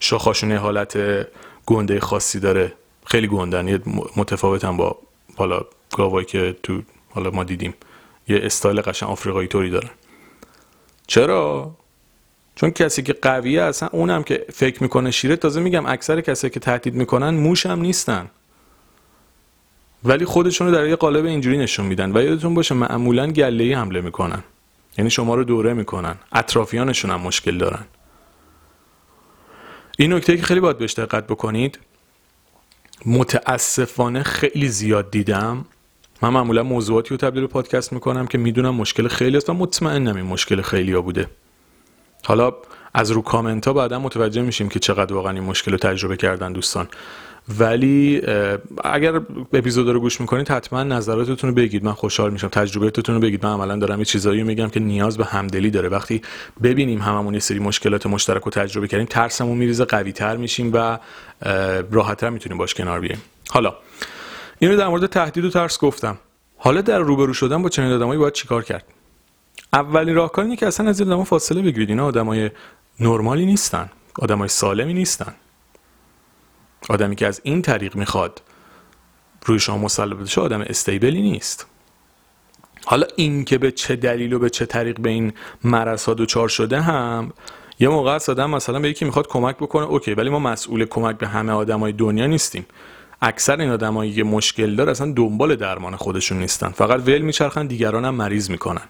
شاخاشون 0.00 0.52
حالت 0.52 0.98
گنده 1.66 2.00
خاصی 2.00 2.40
داره. 2.40 2.72
خیلی 3.06 3.26
گندن. 3.26 3.68
یه 3.68 3.80
متفاوتن 4.16 4.76
با 4.76 4.98
حالا 5.36 5.60
گاوایی 5.96 6.26
که 6.26 6.56
تو 6.62 6.82
حالا 7.10 7.30
ما 7.30 7.44
دیدیم. 7.44 7.74
یه 8.28 8.40
استایل 8.42 8.80
قشن 8.80 9.06
آفریقایی 9.06 9.48
طوری 9.48 9.70
دارن 9.70 9.90
چرا؟ 11.06 11.70
چون 12.54 12.70
کسی 12.70 13.02
که 13.02 13.12
قویه 13.12 13.62
اصلا 13.62 13.88
اونم 13.92 14.22
که 14.22 14.46
فکر 14.52 14.82
می‌کنه 14.82 15.10
شیره 15.10 15.36
تازه 15.36 15.60
میگم 15.60 15.86
اکثر 15.86 16.20
کسی 16.20 16.50
که 16.50 16.60
تهدید 16.60 16.94
می‌کنن 16.94 17.30
موش 17.30 17.66
هم 17.66 17.80
نیستن. 17.80 18.30
ولی 20.04 20.24
خودشون 20.24 20.66
رو 20.66 20.74
در 20.74 20.86
یه 20.86 20.96
قالب 20.96 21.24
اینجوری 21.24 21.58
نشون 21.58 21.86
میدن. 21.86 22.16
و 22.16 22.22
یادتون 22.22 22.54
باشه 22.54 22.74
معمولا 22.74 23.26
گله 23.26 23.76
حمله 23.76 24.00
می‌کنن. 24.00 24.44
یعنی 24.98 25.10
شما 25.10 25.34
رو 25.34 25.44
دوره 25.44 25.74
می‌کنن. 25.74 26.16
اطرافیانشون 26.32 27.10
هم 27.10 27.20
مشکل 27.20 27.58
دارن. 27.58 27.84
این 29.98 30.12
نکته 30.12 30.36
که 30.36 30.42
خیلی 30.42 30.60
باید 30.60 30.78
بهش 30.78 30.94
دقت 30.94 31.26
بکنید 31.26 31.78
متاسفانه 33.06 34.22
خیلی 34.22 34.68
زیاد 34.68 35.10
دیدم. 35.10 35.64
من 36.22 36.28
معمولا 36.28 36.62
موضوعاتی 36.62 37.08
رو 37.08 37.16
تبدیل 37.16 37.40
به 37.42 37.46
پادکست 37.46 37.92
می‌کنم 37.92 38.26
که 38.26 38.38
می‌دونم 38.38 38.74
مشکل 38.74 39.08
خیلی 39.08 39.36
است 39.36 39.50
و 39.50 39.52
مطمئنم 39.52 40.16
این 40.16 40.26
مشکل 40.26 40.62
خیلی 40.62 40.92
ها 40.92 41.00
بوده. 41.00 41.26
حالا 42.24 42.52
از 42.94 43.10
رو 43.10 43.22
کامنت 43.22 43.66
ها 43.66 43.72
بعدا 43.72 43.98
متوجه 43.98 44.42
میشیم 44.42 44.68
که 44.68 44.78
چقدر 44.78 45.14
واقعا 45.14 45.32
این 45.32 45.42
مشکل 45.42 45.72
رو 45.72 45.78
تجربه 45.78 46.16
کردن 46.16 46.52
دوستان. 46.52 46.88
ولی 47.58 48.22
اگر 48.84 49.20
اپیزود 49.52 49.88
رو 49.88 50.00
گوش 50.00 50.20
می‌کنید 50.20 50.48
حتما 50.48 50.82
نظراتتون 50.82 51.50
رو 51.50 51.56
بگید. 51.56 51.84
من 51.84 51.92
خوشحال 51.92 52.30
میشم. 52.30 52.48
تجربهتون 52.48 53.14
رو 53.14 53.20
بگید. 53.20 53.46
من 53.46 53.52
عملا 53.52 53.76
دارم 53.76 53.98
یه 53.98 54.04
چیزایی 54.04 54.42
میگم 54.42 54.68
که 54.68 54.80
نیاز 54.80 55.18
به 55.18 55.24
همدلی 55.24 55.70
داره. 55.70 55.88
وقتی 55.88 56.22
ببینیم 56.62 56.98
هممون 56.98 57.34
یه 57.34 57.40
سری 57.40 57.58
مشکلات 57.58 58.06
مشترک 58.06 58.42
رو 58.42 58.50
تجربه 58.50 58.88
کردیم 58.88 59.06
ترسمون 59.06 59.58
میریزه 59.58 59.84
قوی 59.84 60.12
تر 60.12 60.36
میشیم 60.36 60.70
و 60.74 60.98
راحتتر 61.90 62.30
می‌تونیم 62.30 62.58
باش 62.58 62.74
کنار 62.74 63.00
بیایم 63.00 63.22
حالا 63.50 63.74
اینو 64.58 64.76
در 64.76 64.88
مورد 64.88 65.06
تهدید 65.06 65.44
و 65.44 65.50
ترس 65.50 65.78
گفتم. 65.78 66.18
حالا 66.56 66.80
در 66.80 66.98
روبرو 66.98 67.34
شدن 67.34 67.62
با 67.62 67.68
چنین 67.68 67.92
آدمایی 67.92 68.18
باید 68.18 68.32
چیکار 68.32 68.64
کرد؟ 68.64 68.84
اولین 69.72 70.14
راهکار 70.14 70.44
اینه 70.44 70.56
که 70.56 70.66
اصلا 70.66 70.88
از 70.88 71.00
این 71.00 71.24
فاصله 71.24 71.62
بگیرید. 71.62 71.88
اینا 71.88 72.06
آدمای 72.06 72.50
نرمالی 73.00 73.46
نیستن. 73.46 73.90
آدمای 74.18 74.48
سالمی 74.48 74.94
نیستن. 74.94 75.34
آدمی 76.90 77.16
که 77.16 77.26
از 77.26 77.40
این 77.44 77.62
طریق 77.62 77.96
می‌خواد 77.96 78.42
روی 79.46 79.58
شما 79.58 79.78
مسلط 79.78 80.16
بشه 80.16 80.40
آدم 80.40 80.60
استیبلی 80.60 81.22
نیست. 81.22 81.66
حالا 82.84 83.06
این 83.16 83.44
که 83.44 83.58
به 83.58 83.70
چه 83.70 83.96
دلیل 83.96 84.32
و 84.32 84.38
به 84.38 84.50
چه 84.50 84.66
طریق 84.66 85.00
به 85.00 85.10
این 85.10 85.32
مرض 85.64 86.04
ها 86.04 86.14
دچار 86.14 86.48
شده 86.48 86.80
هم 86.80 87.32
یه 87.78 87.88
موقع 87.88 88.10
است 88.10 88.28
آدم 88.28 88.50
مثلا 88.50 88.78
به 88.78 88.88
یکی 88.88 89.04
می‌خواد 89.04 89.28
کمک 89.28 89.56
بکنه 89.56 89.84
اوکی 89.84 90.14
ولی 90.14 90.30
ما 90.30 90.38
مسئول 90.38 90.84
کمک 90.84 91.18
به 91.18 91.28
همه 91.28 91.52
آدمای 91.52 91.92
دنیا 91.92 92.26
نیستیم. 92.26 92.66
اکثر 93.22 93.60
این 93.60 93.70
آدمایی 93.70 94.14
که 94.14 94.24
مشکل 94.24 94.74
داره 94.74 94.90
اصلا 94.90 95.12
دنبال 95.12 95.56
درمان 95.56 95.96
خودشون 95.96 96.38
نیستن. 96.38 96.68
فقط 96.68 97.08
ول 97.08 97.18
میچرخن 97.18 97.66
دیگران 97.66 98.04
هم 98.04 98.14
مریض 98.14 98.50
می‌کنن. 98.50 98.88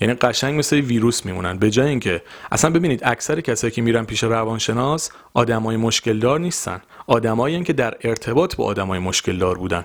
یعنی 0.00 0.14
قشنگ 0.14 0.58
مثل 0.58 0.76
ویروس 0.76 1.26
میمونن. 1.26 1.58
به 1.58 1.70
جای 1.70 1.88
اینکه 1.88 2.22
اصلا 2.52 2.70
ببینید 2.70 3.00
اکثر 3.04 3.40
کسایی 3.40 3.70
که 3.70 3.82
میرن 3.82 4.04
پیش 4.04 4.24
روانشناس 4.24 5.10
آدمای 5.34 5.76
مشکل 5.76 6.18
دار 6.18 6.40
نیستن. 6.40 6.80
آدمایی 7.06 7.64
که 7.64 7.72
در 7.72 7.94
ارتباط 8.00 8.56
با 8.56 8.64
آدمای 8.64 8.98
مشکل 8.98 9.38
دار 9.38 9.58
بودن. 9.58 9.84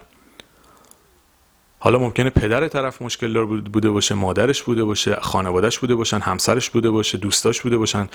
حالا 1.80 2.00
ممکنه 2.00 2.30
پدر 2.30 2.68
طرف 2.68 3.02
مشکل 3.02 3.34
دار 3.34 3.46
بوده 3.46 3.90
باشه 3.90 4.16
مادرش 4.16 4.64
بوده 4.64 4.84
باشه 4.84 5.16
خانوادهش 5.16 5.80
بوده 5.80 5.96
باشن 5.96 6.20
همسرش 6.20 6.70
بوده 6.70 6.90
باشه 6.90 7.18
دوستاش 7.18 7.62
بوده 7.62 7.78
باشن. 7.78 8.10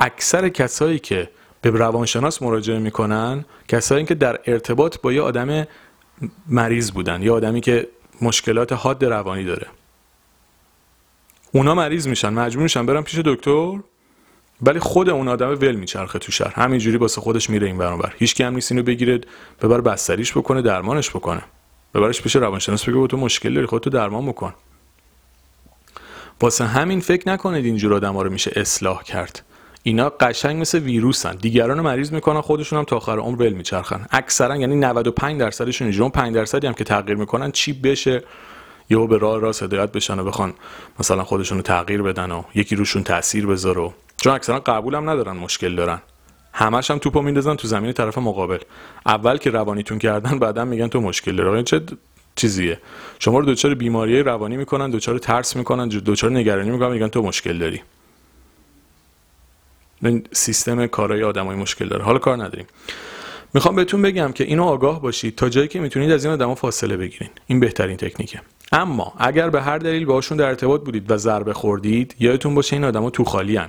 اکثر 0.00 0.48
کسایی 0.48 0.98
که 0.98 1.30
به 1.62 1.70
روانشناس 1.70 2.42
مراجعه 2.42 2.78
می‌کنن 2.78 3.44
کسایی 3.68 4.04
که 4.04 4.14
در 4.14 4.38
ارتباط 4.46 4.96
با 5.02 5.12
یه 5.12 5.22
آدم 5.22 5.66
مریض 6.46 6.90
بودن 6.90 7.22
یا 7.22 7.34
آدمی 7.34 7.60
که 7.60 7.88
مشکلات 8.22 8.72
حاد 8.72 9.04
روانی 9.04 9.44
داره. 9.44 9.66
اونا 11.52 11.74
مریض 11.74 12.08
میشن 12.08 12.28
مجبور 12.28 12.62
میشن 12.62 12.86
برن 12.86 13.02
پیش 13.02 13.18
دکتر. 13.18 13.78
ولی 14.62 14.78
خود 14.78 15.08
اون 15.08 15.28
آدم 15.28 15.50
ول 15.50 15.72
میچرخه 15.72 16.18
تو 16.18 16.32
شهر. 16.32 16.52
همینجوری 16.54 16.96
واسه 16.96 17.20
خودش 17.20 17.50
میره 17.50 17.66
این 17.66 17.78
برابر 17.78 18.14
هیچ 18.18 18.40
هم 18.40 18.54
نیست 18.54 18.72
اینو 18.72 18.84
بگیره 18.84 19.20
ببر 19.62 19.80
بستریش 19.80 20.32
بکنه 20.32 20.62
درمانش 20.62 21.10
بکنه. 21.10 21.42
ببرش 21.94 22.22
پیش 22.22 22.36
روانشناس 22.36 22.88
بگه 22.88 23.06
تو 23.06 23.16
مشکل 23.16 23.54
داری 23.54 23.66
خودتو 23.66 23.90
درمان 23.90 24.26
بکن. 24.26 24.54
واسه 26.40 26.64
همین 26.64 27.00
فکر 27.00 27.28
نکنید 27.28 27.64
اینجور 27.64 27.94
آدم 27.94 28.18
رو 28.18 28.30
میشه 28.30 28.52
اصلاح 28.56 29.02
کرد. 29.02 29.42
اینا 29.82 30.08
قشنگ 30.08 30.60
مثل 30.60 30.78
ویروسن. 30.78 31.36
دیگران 31.36 31.80
مریض 31.80 32.12
می‌کنن 32.12 32.40
خودشون 32.40 32.78
هم 32.78 32.84
تا 32.84 32.96
آخر 32.96 33.18
عمر 33.18 33.42
ول 33.42 33.52
میچرخن. 33.52 34.06
اکثرا 34.10 34.56
یعنی 34.56 34.76
95 34.76 35.40
درصدشون 35.40 35.86
اینجوری 35.86 36.10
5 36.10 36.34
درصدی 36.34 36.66
هم 36.66 36.74
که 36.74 36.84
تغییر 36.84 37.16
می‌کنن 37.16 37.50
چی 37.50 37.72
بشه؟ 37.72 38.22
یهو 38.90 39.06
به 39.06 39.18
راه 39.18 39.40
راست 39.40 39.62
هدایت 39.62 39.92
بشن 39.92 40.18
و 40.18 40.24
بخوان 40.24 40.54
مثلا 41.00 41.24
خودشون 41.24 41.58
رو 41.58 41.62
تغییر 41.62 42.02
بدن 42.02 42.30
و 42.30 42.42
یکی 42.54 42.76
روشون 42.76 43.04
تاثیر 43.04 43.46
بذاره 43.46 43.90
چون 44.16 44.32
اکثرا 44.32 44.60
قبول 44.60 44.94
هم 44.94 45.10
ندارن 45.10 45.36
مشکل 45.36 45.76
دارن. 45.76 46.02
همش 46.52 46.90
هم 46.90 46.98
توپو 46.98 47.22
میندازن 47.22 47.54
تو 47.54 47.68
زمین 47.68 47.92
طرف 47.92 48.18
مقابل. 48.18 48.58
اول 49.06 49.36
که 49.36 49.50
روانیتون 49.50 49.98
کردن 49.98 50.38
بعدا 50.38 50.64
میگن 50.64 50.88
تو 50.88 51.00
مشکل 51.00 51.36
داره 51.36 51.62
چه 51.62 51.80
چیزیه؟ 52.36 52.80
شما 53.18 53.38
رو 53.38 53.44
دچار 53.44 53.74
بیماری 53.74 54.22
روانی 54.22 54.56
می‌کنن 54.56 54.90
دچار 54.90 55.18
ترس 55.18 55.56
می‌کنن 55.56 55.88
دچار 55.88 56.30
نگرانی 56.30 56.70
می‌کنن 56.70 56.92
میگن 56.92 57.08
تو 57.08 57.22
مشکل 57.22 57.58
داری. 57.58 57.82
این 60.02 60.26
سیستم 60.32 60.86
کارهای 60.86 61.22
آدمای 61.22 61.56
مشکل 61.56 61.88
داره. 61.88 62.04
حالا 62.04 62.18
کار 62.18 62.36
نداریم. 62.36 62.66
می‌خوام 63.54 63.76
بهتون 63.76 64.02
بگم 64.02 64.32
که 64.32 64.44
اینو 64.44 64.64
آگاه 64.64 65.02
باشید 65.02 65.36
تا 65.36 65.48
جایی 65.48 65.68
که 65.68 65.80
می‌تونید 65.80 66.10
از 66.10 66.24
این 66.24 66.34
آدما 66.34 66.54
فاصله 66.54 66.96
بگیرین. 66.96 67.30
این 67.46 67.60
بهترین 67.60 67.96
تکنیکه. 67.96 68.40
اما 68.72 69.12
اگر 69.18 69.50
به 69.50 69.62
هر 69.62 69.78
دلیل 69.78 70.04
باشون 70.04 70.38
در 70.38 70.46
ارتباط 70.46 70.80
بودید 70.80 71.10
و 71.10 71.16
ضربه 71.16 71.52
خوردید 71.52 72.14
یادتون 72.18 72.54
باشه 72.54 72.76
این 72.76 72.84
آدما 72.84 73.10
تو 73.10 73.24
خالی 73.24 73.60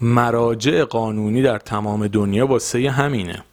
مراجع 0.00 0.84
قانونی 0.84 1.42
در 1.42 1.58
تمام 1.58 2.06
دنیا 2.06 2.46
واسه 2.46 2.90
همینه. 2.90 3.44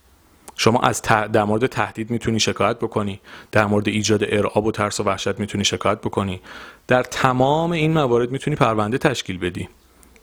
شما 0.55 0.79
از 0.79 1.01
در 1.01 1.44
مورد 1.44 1.65
تهدید 1.65 2.12
می‌تونی 2.12 2.39
شکایت 2.39 2.77
بکنی 2.77 3.20
در 3.51 3.65
مورد 3.65 3.88
ایجاد 3.88 4.24
ارعاب 4.24 4.65
و 4.65 4.72
ترس 4.72 5.00
و 5.00 5.03
وحشت 5.03 5.39
می‌تونی 5.39 5.63
شکایت 5.63 6.01
بکنی. 6.01 6.41
در 6.88 7.03
تمام 7.03 7.72
این 7.72 7.94
موارد 7.94 8.32
می‌تونی 8.32 8.55
پرونده 8.55 8.98
تشکیل 8.98 9.38
بدی. 9.38 9.70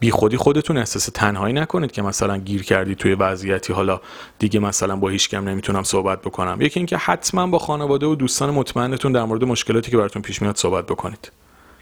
بی 0.03 0.11
خودی 0.11 0.37
خودتون 0.37 0.79
احساس 0.79 1.07
تنهایی 1.15 1.55
نکنید 1.55 1.93
که 1.93 2.03
مثلا 2.03 2.37
گیر 2.37 2.63
کردی 2.63 2.95
توی 2.95 3.15
وضعیتی. 3.15 3.73
حالا 3.73 4.01
دیگه 4.39 4.61
مثلا 4.61 4.97
با 4.97 5.09
هیچ 5.09 5.29
کم 5.29 5.49
نمی‌تونم 5.49 5.83
صحبت 5.83 6.21
بکنم. 6.23 6.61
یکی 6.61 6.81
اینکه 6.81 6.97
حتما 6.97 7.47
با 7.47 7.59
خانواده 7.59 8.07
و 8.07 8.15
دوستان 8.15 8.51
مطمئنتون 8.51 9.13
در 9.13 9.25
مورد 9.25 9.45
مشکلاتی 9.45 9.91
که 9.91 9.97
براتون 9.97 10.23
پیش 10.23 10.43
میاد 10.43 10.57
صحبت 10.57 10.87
بکنید. 10.87 11.33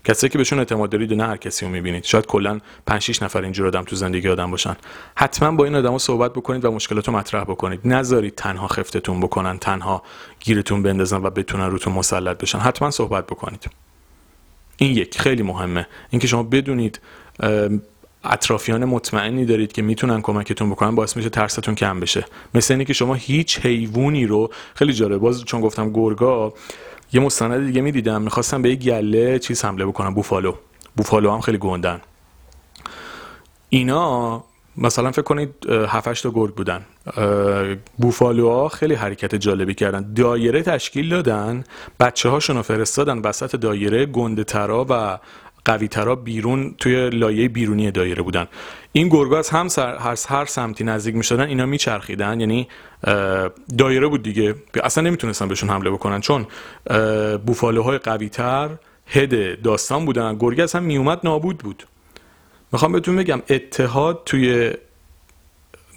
کسایی 0.05 0.31
که 0.31 0.39
بهشون 0.39 0.59
اعتماد 0.59 0.91
دارید 0.91 1.13
و 1.13 1.15
نه 1.15 1.27
هر 1.27 1.37
کسی 1.37 1.67
رو 1.67 1.73
می‌بینید. 1.73 2.05
شاید 2.05 2.27
کلا 2.27 2.61
5 2.87 3.03
6 3.03 3.23
نفر 3.23 3.43
اینجور 3.43 3.67
آدم 3.67 3.83
تو 3.83 3.97
زندگی 3.97 4.29
آدم 4.29 4.51
باشن. 4.51 4.77
حتما 5.15 5.51
با 5.57 5.65
این 5.65 5.75
آدما 5.75 5.99
صحبت 5.99 6.33
بکنید 6.33 6.65
و 6.65 6.71
مشکلات 6.71 7.09
رو 7.09 7.15
مطرح 7.17 7.45
بکنید. 7.45 7.81
نذارید 7.85 8.35
تنها 8.35 8.69
خفتتون 8.69 9.21
بکنن 9.21 9.59
تنها 9.59 10.03
گیرتون 10.41 10.83
بندازن 10.83 11.23
و 11.23 11.31
بتونن 11.31 11.67
روتون 11.67 11.93
مسلط 11.93 12.39
بشن. 12.39 12.59
حتما 12.59 12.91
صحبت 12.91 13.27
بکنید. 13.27 13.71
این 14.77 14.97
یک 14.97 15.21
خیلی 15.21 15.43
مهمه. 15.43 15.87
اینکه 16.11 16.27
شما 16.27 16.43
بدونید 16.43 17.01
اطرافیان 18.25 18.85
مطمئنی 18.85 19.45
دارید 19.45 19.73
که 19.73 19.83
می‌تونن 19.83 20.21
کمکتون 20.23 20.71
بکنن 20.71 20.95
باعث 20.95 21.17
میشه 21.17 21.29
ترستون 21.29 21.75
کم 21.75 22.01
بشه. 22.01 22.25
مثل 22.55 22.75
اینکه 22.75 22.93
شما 22.93 23.15
هیچ 23.15 23.59
حیوانی 23.59 24.27
رو 24.27 24.51
خیلی 24.75 24.93
جالب 24.93 25.21
باز 25.21 25.45
چون 25.45 25.61
گفتم 25.61 25.93
گرگا 25.93 26.55
یه 27.13 27.21
مستند 27.21 27.67
دیگه 27.67 27.81
می‌دیدم 27.81 28.23
می‌خواستم 28.23 28.63
به 28.63 28.71
یه 28.71 28.77
گله 28.77 29.39
چیز 29.39 29.65
حمله 29.65 29.87
بکنم 29.87 30.15
بوفالو. 30.15 30.55
بوفالو 30.97 31.31
هم 31.31 31.41
خیلی 31.41 31.59
گندن. 31.59 32.01
اینا 33.69 34.45
مثلا 34.77 35.11
فکر 35.11 35.23
کنید 35.23 35.55
7 35.71 36.23
تا 36.23 36.31
گرگ 36.31 36.55
بودن. 36.55 36.85
بوفالوها 37.99 38.69
خیلی 38.69 38.95
حرکت 38.95 39.35
جالبی 39.35 39.75
کردن. 39.75 40.13
دایره 40.15 40.63
تشکیل 40.63 41.09
دادن 41.09 41.65
بچه 42.01 42.29
هاشون 42.29 42.57
رو 42.57 42.63
فرستادن 42.63 43.19
وسط 43.19 43.57
دایره 43.57 44.07
گنده 44.07 44.45
ترا 44.45 44.87
و 44.89 45.19
قوی 45.65 45.89
ترا 45.89 46.17
بیرون 46.17 46.75
توی 46.79 47.11
لایه 47.11 47.49
بیرونی 47.49 47.91
دایره 47.91 48.23
بودن. 48.23 48.47
این 48.93 49.09
گرگا 49.09 49.39
از 49.39 49.51
هم 49.51 49.69
سر 49.69 49.97
هر, 49.97 50.19
هر 50.29 50.45
سمتی 50.45 50.85
نزدیک 50.85 51.15
می 51.15 51.25
شدن 51.25 51.47
اینا 51.47 51.67
میچرخیدن. 51.67 52.41
یعنی 52.41 52.69
دایره 53.79 54.07
بود 54.07 54.23
دیگه. 54.23 54.55
اصلا 54.85 55.05
نمی‌تونستن 55.05 55.49
بهشون 55.49 55.71
حمله 55.71 55.91
بکنن. 55.91 56.21
چون 56.21 56.47
بوفالوهای 57.47 57.99
قوی 57.99 58.29
تر 58.29 58.71
هد 59.07 59.63
داستان 59.63 60.05
بودن. 60.05 60.37
گرگ 60.39 60.61
از 60.61 60.73
هم 60.73 60.83
میومد 60.83 61.21
نابود 61.25 61.59
بود. 61.59 61.87
می‌خوام 62.73 62.93
بهتون 62.93 63.17
بگم 63.17 63.43
اتحاد 63.51 64.23
توی 64.27 64.71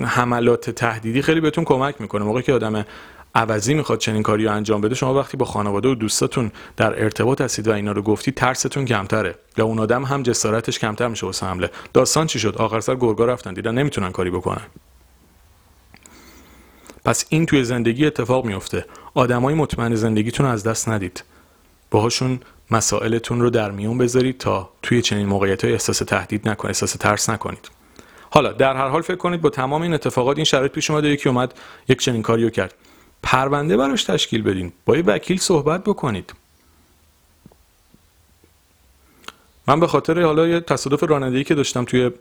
حملات 0.02 0.70
تهدیدی 0.70 1.22
خیلی 1.22 1.42
بهتون 1.42 1.64
کمک 1.64 2.02
می‌کنه. 2.02 2.24
موقعی 2.24 2.44
که 2.44 2.54
آدم 2.54 2.86
عوضی 3.36 3.74
می‌خواد 3.74 4.00
چنین 4.00 4.24
کاری 4.24 4.46
رو 4.46 4.52
انجام 4.52 4.82
بده 4.82 4.96
شما 4.96 5.14
وقتی 5.14 5.38
با 5.38 5.46
خانواده 5.46 5.90
و 5.90 5.96
دوستاتون 5.96 6.52
در 6.78 7.04
ارتباط 7.04 7.42
هستید 7.42 7.68
و 7.68 7.72
اینا 7.72 7.92
رو 7.92 8.02
گفتی 8.02 8.32
ترستون 8.32 8.86
کمتره 8.86 9.36
یا 9.58 9.66
اون 9.66 9.80
آدم 9.80 10.04
هم 10.04 10.24
جسارتش 10.24 10.80
کمتر 10.80 11.08
میشه 11.08 11.26
واسه 11.26 11.46
حمله. 11.46 11.70
داستان 11.94 12.28
چی 12.28 12.40
شد؟ 12.40 12.56
آخر 12.58 12.80
سر 12.80 12.96
گرگا 12.96 13.26
رفتن 13.26 13.54
دیدن 13.54 13.76
نمی‌تونن 13.76 14.12
کاری 14.12 14.30
بکنن. 14.30 14.66
پس 17.06 17.26
این 17.30 17.46
توی 17.46 17.64
زندگی 17.64 18.06
اتفاق 18.06 18.46
میفته 18.46 18.86
آدمای 19.14 19.56
مطمئن 19.56 19.96
زندگیتون 19.96 20.46
از 20.46 20.64
دست 20.64 20.90
ندید. 20.90 21.24
باهاشون 21.92 22.40
مسائلتون 22.72 23.42
رو 23.42 23.50
در 23.50 23.72
میون 23.72 23.98
بذارید 23.98 24.38
تا 24.38 24.70
توی 24.82 25.02
چنین 25.02 25.28
موقعیت 25.28 25.64
های 25.64 25.74
احساس 25.74 25.98
تهدید 25.98 26.50
نکنید 26.50 26.70
احساس 26.70 26.92
ترس 26.92 27.30
نکنید. 27.30 27.72
حالا 28.30 28.52
در 28.52 28.76
هر 28.76 28.88
حال 28.88 29.02
فکر 29.02 29.16
کنید 29.16 29.42
با 29.42 29.50
تمام 29.50 29.82
این 29.82 29.94
اتفاقات 29.94 30.38
این 30.38 30.46
شرایط 30.46 30.72
پیش 30.72 30.90
اومده 30.90 31.08
یکی 31.08 31.30
اومد 31.30 31.54
یک 31.88 32.00
چنین 32.00 32.22
کاریو 32.22 32.50
کرد. 32.50 32.74
پرونده 33.24 33.78
براش 33.78 34.04
تشکیل 34.04 34.42
بدین. 34.42 34.74
با 34.86 34.98
یه 34.98 35.04
وکیل 35.04 35.38
صحبت 35.38 35.84
بکنید. 35.84 36.34
من 39.68 39.80
به 39.80 39.88
خاطر 39.88 40.22
حالا 40.22 40.48
یه 40.48 40.60
تصادف 40.60 41.04
رانندگی 41.04 41.44
که 41.44 41.56
داشتم 41.56 41.86
توی 41.86 42.12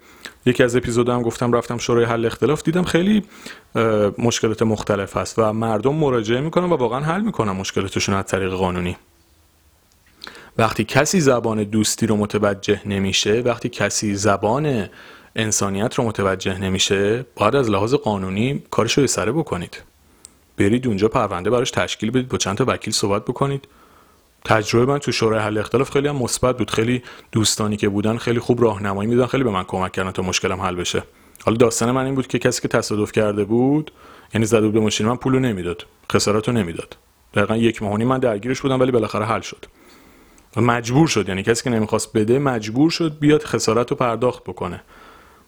یکی 0.47 0.63
از 0.63 0.77
اپیزودام 0.77 1.23
گفتم 1.23 1.53
رفتم 1.53 1.79
شورای 1.79 2.05
حل 2.05 2.27
اختلاف 2.27 2.63
دیدم 2.63 2.83
خیلی 2.83 3.25
مشکلات 4.19 4.63
مختلف 4.63 5.17
هست 5.17 5.39
و 5.39 5.53
مردم 5.53 5.95
مراجعه 5.95 6.41
می‌کنن 6.41 6.65
و 6.65 6.77
واقعا 6.77 7.01
حل 7.01 7.21
می‌کنن 7.21 7.53
مشکلاتشون 7.53 8.15
از 8.15 8.25
طریق 8.25 8.53
قانونی. 8.53 8.97
وقتی 10.59 10.85
کسی 10.85 11.21
زبان 11.21 11.65
دوستی 11.65 12.07
رو 12.07 12.17
متوجه 12.17 12.81
نمیشه 12.89 13.41
وقتی 13.41 13.69
کسی 13.69 14.15
زبان 14.15 14.89
انسانیت 15.37 15.95
رو 15.95 16.05
متوجه 16.05 16.59
نمیشه 16.59 17.27
باید 17.37 17.57
از 17.57 17.71
لحاظ 17.71 17.95
قانونی 17.95 18.63
کارش 18.71 18.99
رو 18.99 19.07
سره 19.07 19.33
بکنید. 19.33 19.83
برید 20.59 20.87
اونجا 20.87 21.09
پرونده 21.09 21.51
براش 21.51 21.71
تشکیل 21.71 22.11
بدید 22.11 22.29
با 22.29 22.39
چند 22.39 22.57
تا 22.57 22.65
وکیل 22.69 22.93
صحبت 22.93 23.25
بکنید. 23.25 23.69
تجربه 24.45 24.93
من 24.93 24.99
تو 24.99 25.13
شورای 25.13 25.41
حل 25.41 25.59
اختلاف 25.59 25.91
خیلی 25.91 26.09
هم 26.09 26.17
مثبت 26.17 26.59
بود. 26.59 26.71
خیلی 26.71 27.03
دوستانی 27.33 27.77
که 27.77 27.89
بودن 27.89 28.17
خیلی 28.17 28.41
خوب 28.41 28.63
راهنمایی 28.63 29.11
میدن 29.11 29.27
خیلی 29.27 29.45
به 29.45 29.51
من 29.51 29.65
کمک 29.65 29.93
کردن 29.93 30.11
تا 30.11 30.23
مشکلم 30.23 30.61
حل 30.61 30.75
بشه. 30.75 31.03
حالا 31.45 31.57
داستان 31.57 31.91
من 31.91 32.05
این 32.05 32.15
بود 32.15 32.27
که 32.27 32.39
کسی 32.39 32.63
که 32.63 32.69
تصادف 32.69 33.13
کرده 33.13 33.45
بود 33.45 33.93
یعنی 34.35 34.47
زده 34.47 34.61
بود 34.61 34.73
به 34.73 34.81
ماشین 34.81 35.07
من 35.07 35.17
پولو 35.17 35.39
نمی‌داد. 35.39 35.87
خسارتو 36.13 36.53
نمی‌داد. 36.53 36.97
دقیقا 37.35 37.57
یک 37.57 37.83
ماهونی 37.83 38.05
من 38.05 38.19
درگیرش 38.19 38.61
بودم 38.61 38.81
ولی 38.81 38.91
بالاخره 38.91 39.25
حل 39.25 39.41
شد. 39.41 39.65
مجبور 40.57 41.09
شد. 41.09 41.29
یعنی 41.29 41.43
کسی 41.43 41.65
که 41.65 41.71
نمی‌خواست 41.71 42.13
بده 42.13 42.39
مجبور 42.39 42.91
شد 42.91 43.19
بیاد 43.21 43.43
خسارت 43.43 43.93
پرداخت 43.93 44.43
بکنه. 44.43 44.83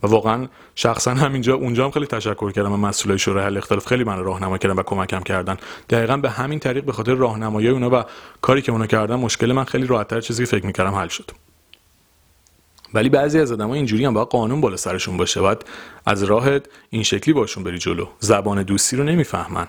و 0.04 0.06
واقعا 0.06 0.48
شخصا 0.74 1.14
همینجا 1.14 1.54
اونجا 1.54 1.84
هم 1.84 1.90
خیلی 1.90 2.06
تشکر 2.06 2.50
کردم 2.50 2.72
و 2.72 2.76
مسئولای 2.76 3.18
شورای 3.18 3.44
حل 3.44 3.56
اختلاف. 3.56 3.86
خیلی 3.86 4.04
من 4.04 4.18
راهنمایی 4.18 4.58
کردن 4.58 4.74
و 4.74 4.82
کمکم 4.82 5.20
کردن. 5.20 5.56
دقیقا 5.90 6.16
به 6.16 6.30
همین 6.30 6.58
طریق 6.58 6.84
به 6.84 6.92
خاطر 6.92 7.14
راهنمایی 7.14 7.68
اونا 7.68 7.90
و 8.00 8.04
کاری 8.40 8.62
که 8.62 8.72
اونا 8.72 8.86
کردن 8.86 9.14
مشکل 9.14 9.52
من 9.52 9.64
خیلی 9.64 9.86
راحتتر 9.86 10.20
چیزی 10.20 10.44
که 10.44 10.50
فکر 10.50 10.66
می‌کردم 10.66 10.94
حل 10.94 11.08
شد. 11.08 11.30
ولی 12.94 13.08
بعضی 13.08 13.40
از 13.40 13.52
آدم‌ها 13.52 13.74
اینجوری 13.74 14.04
هم 14.04 14.14
باید 14.14 14.28
قانون 14.28 14.60
بالا 14.60 14.76
سرشون 14.76 15.16
باشه. 15.16 15.40
باید 15.40 15.64
از 16.06 16.22
راه 16.22 16.48
این 16.90 17.02
شکلی 17.02 17.34
باشون 17.34 17.64
بری 17.64 17.78
جلو. 17.78 18.06
زبان 18.20 18.62
دوستی 18.62 18.96
رو 18.96 19.04
نمی‌فهمن. 19.04 19.66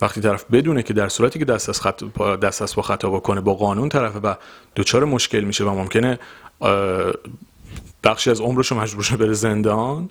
وقتی 0.00 0.20
طرف 0.20 0.44
بدونه 0.52 0.82
که 0.82 0.94
در 0.94 1.08
صورتی 1.08 1.38
که 1.38 1.44
دست 1.44 1.68
از 1.68 1.80
خط... 1.80 2.04
دست 2.42 2.62
از 2.62 2.74
با 2.74 2.82
خطا 2.82 3.10
بکنه 3.10 3.40
با 3.40 3.54
قانون 3.54 3.88
طرفه 3.88 4.18
و 4.18 4.34
دچار 4.76 5.04
مشکل 5.04 5.40
میشه 5.40 5.64
و 5.64 5.70
ممکنه 5.70 6.18
بخشی 8.04 8.30
از 8.30 8.40
عمرش 8.40 8.66
رو 8.66 8.80
مجبور 8.80 9.16
بره 9.16 9.32
زندان. 9.32 10.10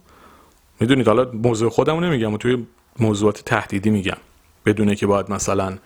می‌دونید 0.79 1.07
حالا 1.07 1.31
موضوع 1.33 1.69
خودمو 1.69 1.99
نمیگم 1.99 2.33
و 2.33 2.37
توی 2.37 2.65
موضوعات 2.99 3.41
تهدیدی 3.41 3.89
میگم. 3.89 4.17
بدونه 4.65 4.95
که 4.95 5.07
باید 5.07 5.31
مثلا 5.31 5.77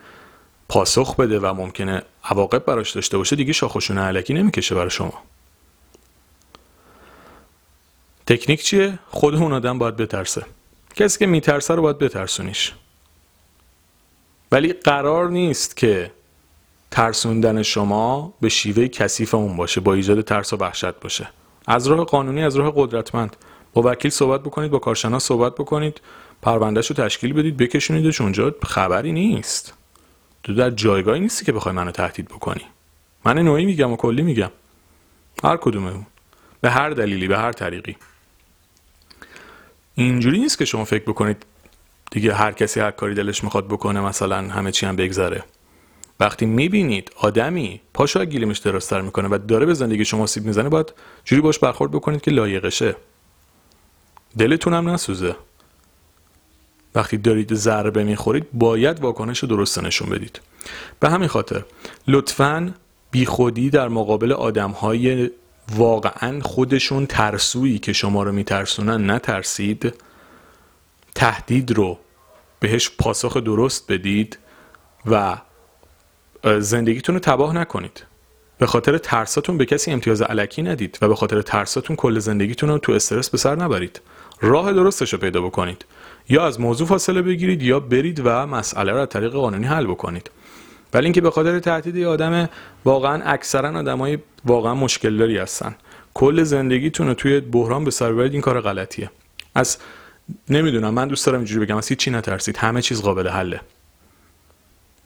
پاسخ 0.68 1.16
بده 1.16 1.38
و 1.38 1.54
ممکنه 1.54 2.02
عواقب 2.24 2.64
براش 2.64 2.90
داشته 2.90 3.18
باشه 3.18 3.36
دیگه 3.36 3.52
شاخشونه 3.52 4.00
علکی 4.00 4.34
نمی‌کشه 4.34 4.74
برای 4.74 4.90
شما. 4.90 5.22
تکنیک 8.26 8.62
چیه؟ 8.62 8.98
خود 9.10 9.34
اون 9.34 9.52
آدم 9.52 9.78
باید 9.78 9.96
بترسه. 9.96 10.46
کسی 10.94 11.18
که 11.18 11.26
میترسه 11.26 11.74
رو 11.74 11.82
باید 11.82 11.98
بترسونیش. 11.98 12.72
ولی 14.52 14.72
قرار 14.72 15.28
نیست 15.30 15.76
که 15.76 16.12
ترسوندن 16.90 17.62
شما 17.62 18.34
به 18.40 18.48
شیوه 18.48 18.88
کثیف 18.88 19.34
اون 19.34 19.56
باشه 19.56 19.80
با 19.80 19.94
ایجاد 19.94 20.20
ترس 20.20 20.52
و 20.52 20.56
وحشت 20.56 21.00
باشه. 21.00 21.28
از 21.66 21.86
راه 21.86 22.04
قانونی 22.04 22.44
از 22.44 22.56
راه 22.56 22.72
قدرتمند. 22.76 23.36
با 23.72 23.82
وکیل 23.84 24.10
صحبت 24.10 24.40
بکنید 24.40 24.70
با 24.70 24.78
کارشناس 24.78 25.24
صحبت 25.24 25.54
بکنید. 25.54 26.00
پروندهش 26.42 26.86
رو 26.86 26.96
تشکیل 26.96 27.32
بدید 27.32 27.56
بکشونیدش 27.56 28.20
اونجا 28.20 28.54
خبری 28.62 29.12
نیست. 29.12 29.74
تو 30.42 30.54
در 30.54 30.70
جایگاهی 30.70 31.20
نیستی 31.20 31.44
که 31.44 31.52
بخوای 31.52 31.74
منو 31.74 31.90
تهدید 31.90 32.28
بکنی. 32.28 32.62
من 33.24 33.38
نوعی 33.38 33.64
میگم 33.64 33.92
و 33.92 33.96
کلی 33.96 34.22
میگم. 34.22 34.50
هر 35.44 35.56
کدومه 35.56 35.90
اون 35.90 36.06
به 36.60 36.70
هر 36.70 36.90
دلیلی 36.90 37.28
به 37.28 37.38
هر 37.38 37.52
طریقی. 37.52 37.96
اینجوری 39.94 40.38
نیست 40.38 40.58
که 40.58 40.64
شما 40.64 40.84
فکر 40.84 41.04
بکنید 41.04 41.46
دیگه 42.10 42.34
هر 42.34 42.52
کسی 42.52 42.80
هر 42.80 42.90
کاری 42.90 43.14
دلش 43.14 43.44
می‌خواد 43.44 43.66
بکنه 43.66 44.00
مثلا 44.00 44.36
همه 44.36 44.72
چی 44.72 44.86
هم 44.86 44.96
بگذره. 44.96 45.44
وقتی 46.20 46.46
می‌بینید 46.46 47.10
آدمی 47.16 47.80
پاشو 47.94 48.24
گیلیمش 48.24 48.58
درستتر 48.58 49.00
می‌کنه 49.00 49.28
و 49.28 49.38
داره 49.48 49.66
به 49.66 49.74
زندگی 49.74 50.04
شما 50.04 50.26
سیب 50.26 50.44
می‌زنه 50.44 50.68
باید 50.68 50.92
جوری 51.24 51.42
باش 51.42 51.58
برخورد 51.58 51.90
بکنید 51.90 52.20
که 52.20 52.30
لایقشه. 52.30 52.96
دلتون 54.38 54.74
هم 54.74 54.88
نسوزه. 54.88 55.36
وقتی 56.94 57.16
دارید 57.16 57.54
ضربه 57.54 58.04
می‌خورید 58.04 58.46
باید 58.52 59.00
واکنش 59.00 59.44
درست 59.44 59.78
نشون 59.78 60.08
بدید. 60.08 60.40
به 61.00 61.10
همین 61.10 61.28
خاطر 61.28 61.64
لطفا 62.08 62.74
بیخودی 63.10 63.70
در 63.70 63.88
مقابل 63.88 64.32
آدم 64.32 64.70
های 64.70 65.30
واقعا 65.76 66.40
خودشون 66.40 67.06
ترسویی 67.06 67.78
که 67.78 67.92
شما 67.92 68.22
رو 68.22 68.32
میترسونن 68.32 69.10
نترسید. 69.10 69.94
تهدید 71.14 71.70
رو 71.70 71.98
بهش 72.60 72.90
پاسخ 72.98 73.36
درست 73.36 73.92
بدید 73.92 74.38
و 75.06 75.36
زندگیتون 76.60 77.14
رو 77.14 77.20
تباه 77.20 77.54
نکنید. 77.54 78.04
به 78.58 78.66
خاطر 78.66 78.98
ترساتون 78.98 79.58
به 79.58 79.64
کسی 79.64 79.90
امتیاز 79.90 80.22
علکی 80.22 80.62
ندید 80.62 80.98
و 81.02 81.08
به 81.08 81.14
خاطر 81.14 81.42
ترساتون 81.42 81.96
کل 81.96 82.18
زندگیتون 82.18 82.68
رو 82.68 82.78
تو 82.78 82.92
استرس 82.92 83.30
به 83.30 83.38
سر 83.38 83.56
نبرید. 83.56 84.00
راه 84.40 84.72
درستش 84.72 85.12
رو 85.12 85.18
پیدا 85.18 85.40
بکنید. 85.40 85.84
یا 86.28 86.46
از 86.46 86.60
موضوع 86.60 86.86
فاصله 86.86 87.22
بگیرید 87.22 87.62
یا 87.62 87.80
برید 87.80 88.22
و 88.24 88.46
مسئله 88.46 88.92
رو 88.92 88.98
از 88.98 89.08
طریق 89.08 89.32
قانونی 89.32 89.66
حل 89.66 89.86
بکنید. 89.86 90.30
ولی 90.94 91.04
اینکه 91.04 91.20
به 91.20 91.30
خاطر 91.30 91.58
تهدید 91.58 92.04
آدم 92.04 92.48
واقعا 92.84 93.22
اکثرا 93.24 93.78
آدمای 93.78 94.18
واقعا 94.44 94.74
مشکل 94.74 95.16
داری 95.16 95.38
هستن. 95.38 95.74
کل 96.14 96.42
زندگیتون 96.42 97.06
رو 97.06 97.14
توی 97.14 97.40
بحران 97.40 97.84
به 97.84 97.90
سر 97.90 98.12
این 98.12 98.40
کار 98.40 98.60
غلطیه. 98.60 99.10
از 99.54 99.78
نمی‌دونم 100.48 100.94
من 100.94 101.08
دوست 101.08 101.26
دارم 101.26 101.38
اینجوری 101.38 101.66
بگم 101.66 101.76
از 101.76 101.88
هیچ 101.88 101.98
چی 101.98 102.10
نترسید. 102.10 102.56
همه 102.56 102.82
چیز 102.82 103.02
قابل 103.02 103.28
حله. 103.28 103.60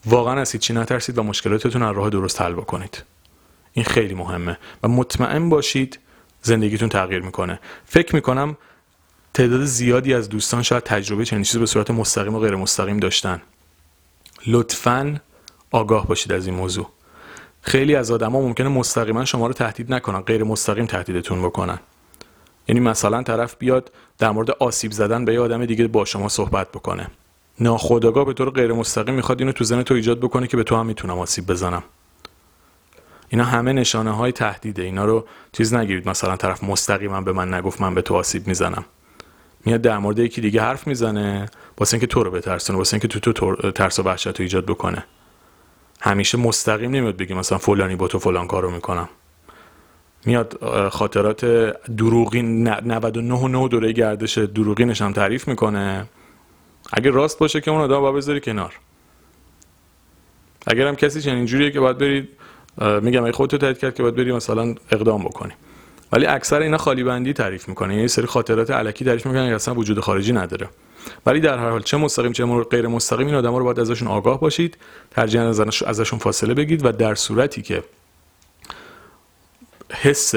واقعا 0.06 0.40
از 0.40 0.52
هیچی 0.52 0.72
نترسید 0.72 1.18
و 1.18 1.22
مشکلاتتون 1.22 1.82
از 1.82 1.96
راه 1.96 2.10
درست 2.10 2.40
حل 2.40 2.52
بکنید. 2.52 3.02
این 3.72 3.84
خیلی 3.84 4.14
مهمه 4.14 4.58
و 4.82 4.88
مطمئن 4.88 5.48
باشید 5.48 5.98
زندگیتون 6.42 6.88
تغییر 6.88 7.22
می‌کنه. 7.22 7.60
فکر 7.84 8.14
می‌کنم 8.14 8.56
تعداد 9.34 9.64
زیادی 9.64 10.14
از 10.14 10.28
دوستان 10.28 10.62
شاید 10.62 10.82
تجربه 10.82 11.24
چنین 11.24 11.42
چیزی 11.42 11.58
به 11.58 11.66
صورت 11.66 11.90
مستقیم 11.90 12.34
و 12.34 12.38
غیر 12.40 12.56
مستقیم 12.56 12.96
داشتن. 12.96 13.42
لطفا 14.46 15.20
آگاه 15.70 16.06
باشید 16.06 16.32
از 16.32 16.46
این 16.46 16.54
موضوع. 16.54 16.88
خیلی 17.62 17.96
از 17.96 18.10
آدما 18.10 18.40
ممکنه 18.40 18.68
مستقیما 18.68 19.24
شما 19.24 19.46
رو 19.46 19.52
تهدید 19.52 19.94
نکنن 19.94 20.20
غیر 20.20 20.44
مستقیم 20.44 20.86
تهدیدتون 20.86 21.42
بکنن. 21.42 21.78
یعنی 22.68 22.80
مثلا 22.80 23.22
طرف 23.22 23.56
بیاد 23.58 23.92
در 24.18 24.30
مورد 24.30 24.50
آسیب 24.50 24.92
زدن 24.92 25.24
به 25.24 25.34
یه 25.34 25.40
آدم 25.40 25.66
دیگه 25.66 25.88
با 25.88 26.04
شما 26.04 26.28
صحبت 26.28 26.68
بکنه. 26.68 27.06
ناخودآگاه 27.60 28.24
به 28.24 28.32
طور 28.32 28.50
غیر 28.50 28.72
مستقیم 28.72 29.14
می‌خواد 29.14 29.40
اینو 29.40 29.52
تو 29.52 29.64
ذهن 29.64 29.82
تو 29.82 29.94
ایجاد 29.94 30.18
بکنه 30.18 30.46
که 30.46 30.56
به 30.56 30.62
تو 30.62 30.76
هم 30.76 30.86
می‌تونم 30.86 31.18
آسیب 31.18 31.46
بزنم. 31.46 31.82
اینا 33.28 33.44
همه 33.44 33.72
نشانه 33.72 34.10
های 34.10 34.32
تهدیده. 34.32 34.82
اینا 34.82 35.04
رو 35.04 35.26
چیز 35.52 35.74
نگیرید. 35.74 36.08
مثلا 36.08 36.36
طرف 36.36 36.64
مستقیما 36.64 37.20
به 37.20 37.32
من 37.32 37.54
نگفت 37.54 37.80
من 37.80 37.94
به 37.94 38.02
تو 38.02 38.14
آسیب 38.14 38.46
می‌زنم. 38.46 38.84
میاد 39.64 39.82
در 39.82 39.98
مورد 39.98 40.18
یکی 40.18 40.40
دیگه 40.40 40.62
حرف 40.62 40.86
می‌زنه. 40.86 41.46
واسه 41.78 41.94
اینکه 41.94 42.06
تو 42.06 42.22
رو 42.22 42.30
بترسونه. 42.30 42.78
واسه 42.78 42.94
اینکه 42.94 43.08
تو 43.08 43.32
تو 43.32 43.70
ترس 43.70 43.98
و 43.98 44.02
وحشت 44.02 44.26
رو 44.26 44.34
ایجاد 44.38 44.66
بکنه. 44.66 45.04
همیشه 46.00 46.38
مستقیم 46.38 46.90
نمیاد 46.90 47.16
بگی 47.16 47.34
مثلا 47.34 47.58
فلانی 47.58 47.96
با 47.96 48.08
تو 48.08 48.18
فلان 48.18 48.46
کارو 48.46 48.70
می‌کنم. 48.70 49.08
میاد 50.24 50.58
خاطرات 50.92 51.44
دروغین 51.96 52.68
99 52.68 53.34
و 53.34 53.48
9 53.48 53.68
دوره 53.68 53.92
گردش 53.92 54.38
دروغینش 54.38 55.02
هم 55.02 55.12
تعریف 55.12 55.48
می‌کنه. 55.48 56.06
اگه 56.92 57.10
راست 57.10 57.38
باشه 57.38 57.60
که 57.60 57.70
اون 57.70 57.80
آدم 57.80 58.00
با 58.00 58.12
بذاری 58.12 58.40
کنار. 58.40 58.74
اگر 60.66 60.86
هم 60.86 60.96
کسی 60.96 61.20
چنین 61.20 61.46
جوریه 61.46 61.70
که 61.70 61.80
باید 61.80 61.98
برید 61.98 62.28
میگم 63.02 63.24
اگه 63.24 63.32
خودتو 63.32 63.58
تایید 63.58 63.78
کرد 63.78 63.94
که 63.94 64.02
باید 64.02 64.14
بری 64.14 64.32
مثلا 64.32 64.74
اقدام 64.90 65.24
بکنی. 65.24 65.52
ولی 66.12 66.26
اکثر 66.26 66.60
اینا 66.60 66.78
خالی 66.78 67.04
بندی 67.04 67.32
تعریف 67.32 67.68
می‌کنه. 67.68 67.94
یعنی 67.94 68.08
سری 68.08 68.26
خاطرات 68.26 68.70
علکی 68.70 69.04
تعریف 69.04 69.26
می‌کنن 69.26 69.48
که 69.48 69.54
اصلا 69.54 69.74
وجود 69.74 70.00
خارجی 70.00 70.32
نداره. 70.32 70.68
ولی 71.26 71.40
در 71.40 71.58
هر 71.58 71.70
حال 71.70 71.82
چه 71.82 71.96
مستقیم 71.96 72.32
چه 72.32 72.46
غیر 72.46 72.86
مستقیم 72.86 73.26
این 73.26 73.36
آدما 73.36 73.58
رو 73.58 73.64
باید 73.64 73.80
ازشون 73.80 74.08
آگاه 74.08 74.40
باشید 74.40 74.76
ترجیحاً 75.10 75.44
ازشون 75.86 76.18
فاصله 76.18 76.54
بگید 76.54 76.84
و 76.84 76.92
در 76.92 77.14
صورتی 77.14 77.62
که 77.62 77.84
حس 79.90 80.34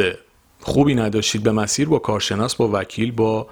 خوبی 0.64 0.96
نداشتید 0.96 1.44
به 1.44 1.52
مسیر 1.52 1.90
با 1.90 2.00
کارشناس 2.00 2.56
با 2.56 2.70
وکیل 2.74 3.12
با 3.12 3.48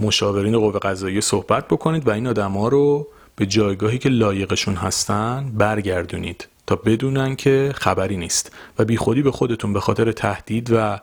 مشاورین 0.00 0.58
قوه 0.58 0.78
قضاییه 0.78 1.20
صحبت 1.20 1.68
بکنید 1.68 2.08
و 2.08 2.10
این 2.10 2.26
آدما 2.26 2.68
رو 2.68 3.08
به 3.36 3.46
جایگاهی 3.46 3.98
که 3.98 4.08
لایقشون 4.08 4.74
هستن 4.74 5.52
برگردونید 5.54 6.48
تا 6.66 6.76
بدونن 6.76 7.36
که 7.36 7.72
خبری 7.74 8.16
نیست 8.16 8.52
و 8.78 8.84
بیخودی 8.84 9.22
به 9.22 9.30
خودتون 9.30 9.72
به 9.72 9.80
خاطر 9.80 10.12
تهدید 10.12 10.72
و 10.72 11.00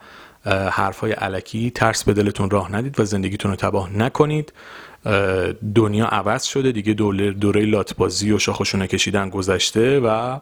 حرفای 0.71 1.11
علکی 1.11 1.71
ترس 1.71 2.03
به 2.03 2.13
دلتون 2.13 2.49
راه 2.49 2.71
ندید 2.71 2.99
و 2.99 3.05
زندگیتون 3.05 3.51
رو 3.51 3.57
تباه 3.57 3.97
نکنید. 3.97 4.53
دنیا 5.75 6.05
عوض 6.05 6.43
شده 6.43 6.71
دیگه 6.71 6.93
دوره, 6.93 7.31
دوره 7.31 7.65
لاتبازی 7.65 8.31
و 8.31 8.39
شاخشونه 8.39 8.87
کشیدن 8.87 9.29
گذشته 9.29 9.99
و 9.99 10.39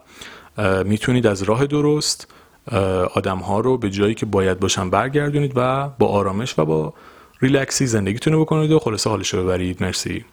می‌تونید 0.84 1.28
از 1.28 1.44
راه 1.44 1.66
درست 1.66 2.28
آدم 3.16 3.38
ها 3.38 3.60
رو 3.60 3.78
به 3.78 3.90
جایی 3.90 4.16
که 4.16 4.26
باید 4.26 4.60
باشن 4.60 4.90
برگردونید 4.90 5.54
و 5.56 5.90
با 6.00 6.08
آرامش 6.08 6.60
و 6.60 6.66
با 6.66 6.94
ریلکسی 7.42 7.88
زندگیتون 7.88 8.34
رو 8.34 8.42
بکنید 8.42 8.72
و 8.72 8.80
خلاصه 8.80 9.10
حالش 9.10 9.34
رو 9.34 9.44
ببرید. 9.44 9.84
مرسی. 9.84 10.26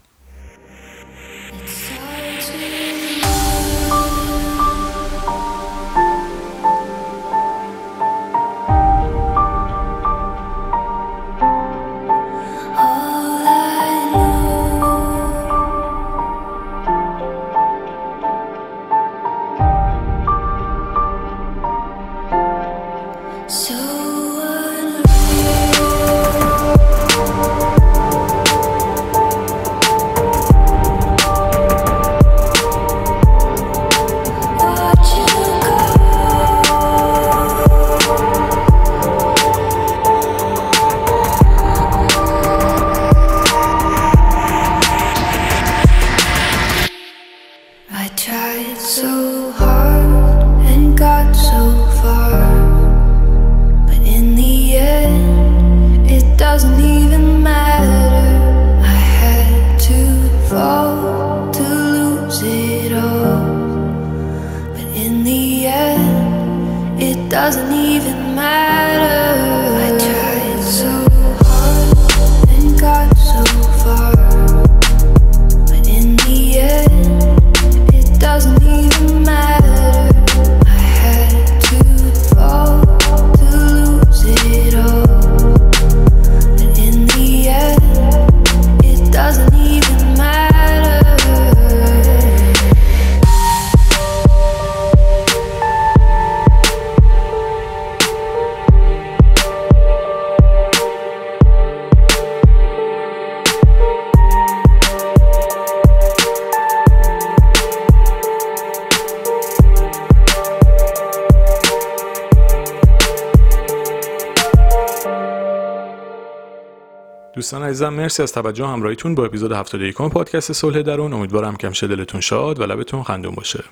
دوستان 117.48 117.62
عزیزم 117.62 117.88
مرسی 117.88 118.22
از 118.22 118.32
توجه 118.32 118.66
همراهیتون 118.66 119.14
با 119.14 119.24
اپیزود 119.24 119.52
71 119.52 119.94
پادکست 119.96 120.52
صلح 120.52 120.82
درون. 120.82 121.12
امیدوارم 121.12 121.56
همیشه 121.64 121.86
دلتون 121.86 122.20
شاد 122.20 122.60
و 122.60 122.62
لبتون 122.62 123.02
خندون 123.02 123.34
باشه. 123.34 123.64